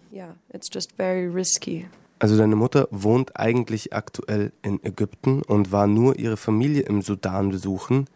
Also 2.24 2.38
deine 2.38 2.56
Mutter 2.56 2.88
wohnt 2.90 3.38
eigentlich 3.38 3.92
aktuell 3.92 4.54
in 4.62 4.82
Ägypten 4.82 5.42
und 5.42 5.72
war 5.72 5.87
nur 5.87 6.18
ihre 6.18 6.38
Familie 6.38 6.84
im 6.84 7.02
Sudan 7.02 7.50
besuchen. 7.50 8.06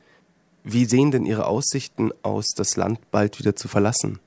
Wie 0.64 0.86
sehen 0.86 1.10
denn 1.10 1.26
ihre 1.26 1.44
Aussichten 1.44 2.10
aus, 2.22 2.54
das 2.56 2.76
Land 2.76 3.10
bald 3.10 3.38
wieder 3.38 3.54
zu 3.54 3.68
verlassen? 3.68 4.18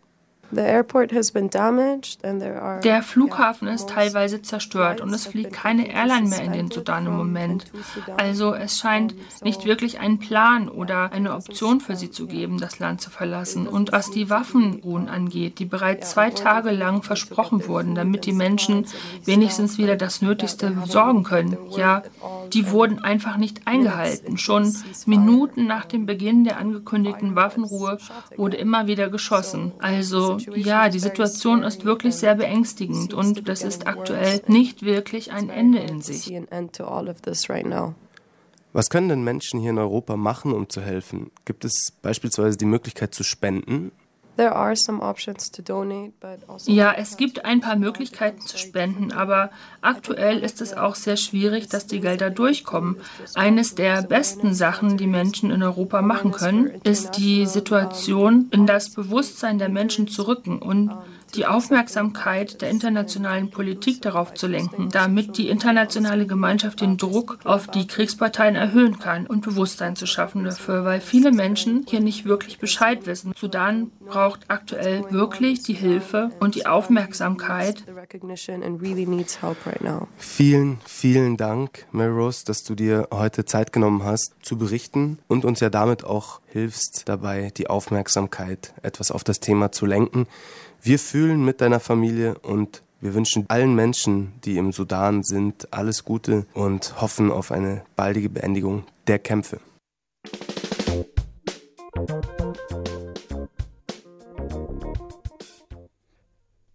Der 2.83 3.03
Flughafen 3.03 3.67
ist 3.67 3.89
teilweise 3.89 4.41
zerstört 4.41 5.01
und 5.01 5.13
es 5.13 5.27
fliegt 5.27 5.53
keine 5.53 5.87
Airline 5.87 6.27
mehr 6.29 6.41
in 6.41 6.51
den 6.51 6.71
Sudan 6.71 7.05
im 7.05 7.15
Moment. 7.15 7.65
Also 8.17 8.53
es 8.53 8.77
scheint 8.77 9.15
nicht 9.43 9.65
wirklich 9.65 9.99
einen 9.99 10.19
Plan 10.19 10.69
oder 10.69 11.11
eine 11.11 11.35
Option 11.35 11.79
für 11.79 11.95
sie 11.95 12.11
zu 12.11 12.27
geben, 12.27 12.59
das 12.59 12.79
Land 12.79 13.01
zu 13.01 13.09
verlassen. 13.09 13.67
Und 13.67 13.91
was 13.91 14.11
die 14.11 14.29
Waffenruhen 14.29 15.09
angeht, 15.09 15.59
die 15.59 15.65
bereits 15.65 16.11
zwei 16.11 16.29
Tage 16.29 16.71
lang 16.71 17.03
versprochen 17.03 17.67
wurden, 17.67 17.95
damit 17.95 18.25
die 18.25 18.33
Menschen 18.33 18.85
wenigstens 19.25 19.77
wieder 19.77 19.95
das 19.95 20.21
Nötigste 20.21 20.75
sorgen 20.85 21.23
können, 21.23 21.57
ja, 21.69 22.03
die 22.53 22.69
wurden 22.71 22.99
einfach 22.99 23.37
nicht 23.37 23.67
eingehalten. 23.67 24.37
Schon 24.37 24.75
Minuten 25.05 25.67
nach 25.67 25.85
dem 25.85 26.05
Beginn 26.05 26.43
der 26.43 26.57
angekündigten 26.57 27.35
Waffenruhe 27.35 27.97
wurde 28.35 28.57
immer 28.57 28.87
wieder 28.87 29.09
geschossen. 29.09 29.71
Also 29.79 30.37
ja, 30.55 30.89
die 30.89 30.99
Situation 30.99 31.63
ist 31.63 31.85
wirklich 31.85 32.15
sehr 32.15 32.35
beängstigend 32.35 33.13
und 33.13 33.47
das 33.47 33.63
ist 33.63 33.87
aktuell 33.87 34.41
nicht 34.47 34.83
wirklich 34.83 35.31
ein 35.31 35.49
Ende 35.49 35.79
in 35.79 36.01
sich. 36.01 36.31
Was 38.73 38.89
können 38.89 39.09
denn 39.09 39.23
Menschen 39.23 39.59
hier 39.59 39.71
in 39.71 39.77
Europa 39.77 40.15
machen, 40.15 40.53
um 40.53 40.69
zu 40.69 40.81
helfen? 40.81 41.31
Gibt 41.45 41.65
es 41.65 41.93
beispielsweise 42.01 42.57
die 42.57 42.65
Möglichkeit 42.65 43.13
zu 43.13 43.23
spenden? 43.23 43.91
Also 46.47 46.71
ja, 46.71 46.93
es 46.93 47.17
gibt 47.17 47.45
ein 47.45 47.61
paar 47.61 47.75
Möglichkeiten 47.75 48.41
zu 48.41 48.57
spenden, 48.57 49.11
aber 49.11 49.51
aktuell 49.81 50.39
ist 50.39 50.61
es 50.61 50.73
auch 50.73 50.95
sehr 50.95 51.17
schwierig, 51.17 51.67
dass 51.67 51.85
die 51.85 51.99
Gelder 51.99 52.29
durchkommen. 52.29 52.97
Eines 53.35 53.75
der 53.75 54.01
besten 54.03 54.53
Sachen, 54.53 54.97
die 54.97 55.07
Menschen 55.07 55.51
in 55.51 55.61
Europa 55.63 56.01
machen 56.01 56.31
können, 56.31 56.71
ist 56.83 57.17
die 57.17 57.45
Situation 57.45 58.47
in 58.51 58.65
das 58.65 58.89
Bewusstsein 58.89 59.59
der 59.59 59.69
Menschen 59.69 60.07
zu 60.07 60.27
rücken 60.27 60.59
und 60.59 60.91
die 61.35 61.45
Aufmerksamkeit 61.45 62.61
der 62.61 62.69
internationalen 62.69 63.49
Politik 63.49 64.01
darauf 64.01 64.33
zu 64.33 64.47
lenken, 64.47 64.89
damit 64.89 65.37
die 65.37 65.49
internationale 65.49 66.25
Gemeinschaft 66.27 66.81
den 66.81 66.97
Druck 66.97 67.39
auf 67.43 67.67
die 67.67 67.87
Kriegsparteien 67.87 68.55
erhöhen 68.55 68.99
kann 68.99 69.27
und 69.27 69.41
Bewusstsein 69.41 69.95
zu 69.95 70.05
schaffen 70.05 70.43
dafür, 70.43 70.85
weil 70.85 71.01
viele 71.01 71.31
Menschen 71.31 71.85
hier 71.87 71.99
nicht 71.99 72.25
wirklich 72.25 72.59
Bescheid 72.59 73.05
wissen. 73.05 73.33
Sudan 73.37 73.91
braucht 74.05 74.41
aktuell 74.49 75.03
wirklich 75.09 75.63
die 75.63 75.73
Hilfe 75.73 76.31
und 76.39 76.55
die 76.55 76.65
Aufmerksamkeit. 76.65 77.83
Vielen, 80.17 80.79
vielen 80.85 81.37
Dank, 81.37 81.85
Mary 81.91 82.11
Rose, 82.11 82.45
dass 82.45 82.63
du 82.63 82.75
dir 82.75 83.07
heute 83.11 83.45
Zeit 83.45 83.73
genommen 83.73 84.03
hast, 84.03 84.33
zu 84.41 84.57
berichten 84.57 85.19
und 85.27 85.45
uns 85.45 85.59
ja 85.59 85.69
damit 85.69 86.03
auch 86.03 86.41
hilfst, 86.47 87.03
dabei 87.05 87.51
die 87.55 87.67
Aufmerksamkeit 87.67 88.73
etwas 88.81 89.11
auf 89.11 89.23
das 89.23 89.39
Thema 89.39 89.71
zu 89.71 89.85
lenken. 89.85 90.27
Wir 90.83 90.97
fühlen 90.97 91.45
mit 91.45 91.61
deiner 91.61 91.79
Familie 91.79 92.39
und 92.39 92.81
wir 93.01 93.13
wünschen 93.13 93.45
allen 93.49 93.75
Menschen, 93.75 94.33
die 94.45 94.57
im 94.57 94.71
Sudan 94.71 95.21
sind, 95.21 95.71
alles 95.71 96.03
Gute 96.03 96.47
und 96.55 96.99
hoffen 96.99 97.31
auf 97.31 97.51
eine 97.51 97.83
baldige 97.95 98.29
Beendigung 98.29 98.85
der 99.05 99.19
Kämpfe. 99.19 99.59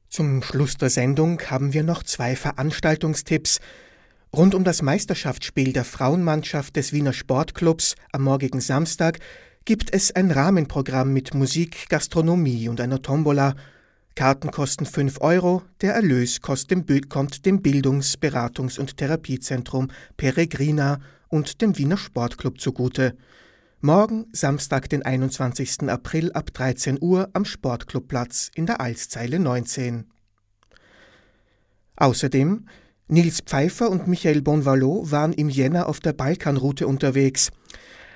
Zum 0.09 0.41
Schluss 0.45 0.77
der 0.77 0.91
Sendung 0.91 1.41
haben 1.51 1.73
wir 1.73 1.83
noch 1.83 2.05
zwei 2.05 2.37
Veranstaltungstipps. 2.37 3.59
Rund 4.33 4.55
um 4.55 4.63
das 4.63 4.83
Meisterschaftsspiel 4.83 5.73
der 5.73 5.85
Frauenmannschaft 5.85 6.77
des 6.77 6.93
Wiener 6.93 7.13
Sportclubs 7.13 7.97
am 8.13 8.23
morgigen 8.23 8.61
Samstag 8.61 9.19
gibt 9.65 9.93
es 9.93 10.15
ein 10.15 10.31
Rahmenprogramm 10.31 11.13
mit 11.13 11.35
Musik, 11.35 11.89
Gastronomie 11.89 12.69
und 12.69 12.81
einer 12.81 13.03
Tombola 13.03 13.57
Karten 14.17 14.51
kosten 14.51 14.87
5 14.87 15.21
Euro, 15.21 15.63
der 15.83 15.93
Erlös 15.93 16.41
kommt 16.41 16.71
dem 16.71 16.87
Bildungs-, 17.63 18.17
Beratungs- 18.17 18.81
und 18.81 18.97
Therapiezentrum 18.97 19.89
Peregrina 20.17 21.01
und 21.29 21.61
dem 21.61 21.77
Wiener 21.77 21.99
Sportclub 21.99 22.59
zugute. 22.59 23.15
Morgen, 23.83 24.25
Samstag, 24.33 24.89
den 24.89 25.03
21. 25.03 25.91
April 25.91 26.33
ab 26.33 26.51
13 26.55 26.97
Uhr 26.99 27.29
am 27.35 27.45
Sportclubplatz 27.45 28.51
in 28.55 28.65
der 28.65 28.81
Alszeile 28.81 29.39
19. 29.39 30.07
Außerdem 31.97 32.69
Nils 33.09 33.43
Pfeiffer 33.43 33.91
und 33.91 34.09
Michael 34.09 34.41
Bonvallot 34.41 35.11
waren 35.11 35.35
im 35.35 35.51
Jänner 35.51 35.89
auf 35.89 36.01
der 36.01 36.15
Balkanroute 36.15 36.87
unterwegs. 36.87 37.51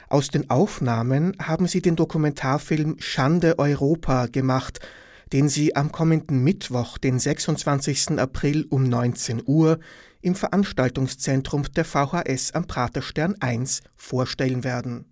Aus 0.08 0.28
den 0.28 0.48
Aufnahmen 0.48 1.36
haben 1.38 1.66
sie 1.66 1.82
den 1.82 1.96
Dokumentarfilm 1.96 2.96
Schande 3.00 3.58
Europa 3.58 4.28
gemacht– 4.28 4.80
den 5.32 5.48
sie 5.48 5.76
am 5.76 5.92
kommenden 5.92 6.42
Mittwoch, 6.42 6.98
den 6.98 7.18
26. 7.18 8.18
April 8.18 8.66
um 8.68 8.84
19 8.84 9.42
Uhr 9.46 9.78
im 10.20 10.34
Veranstaltungszentrum 10.34 11.64
der 11.74 11.84
VHS 11.84 12.52
am 12.52 12.66
Praterstern 12.66 13.36
1 13.40 13.82
vorstellen 13.96 14.64
werden. 14.64 15.06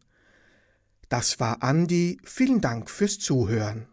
Das 1.08 1.40
war 1.40 1.62
Andi, 1.62 2.18
vielen 2.24 2.60
Dank 2.60 2.90
fürs 2.90 3.18
Zuhören. 3.18 3.86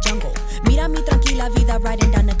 jungle. 0.00 0.32
Mira 0.64 0.88
mi 0.88 1.00
tranquila 1.02 1.48
vida 1.50 1.78
riding 1.78 2.10
down 2.10 2.26
the 2.26 2.34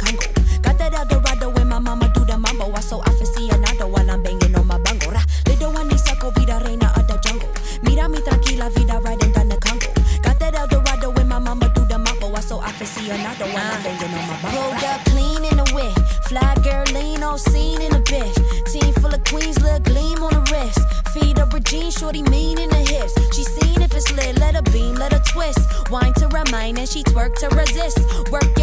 she 26.88 27.02
twerk 27.02 27.34
to 27.34 27.48
resist. 27.54 27.98
Work 28.32 28.57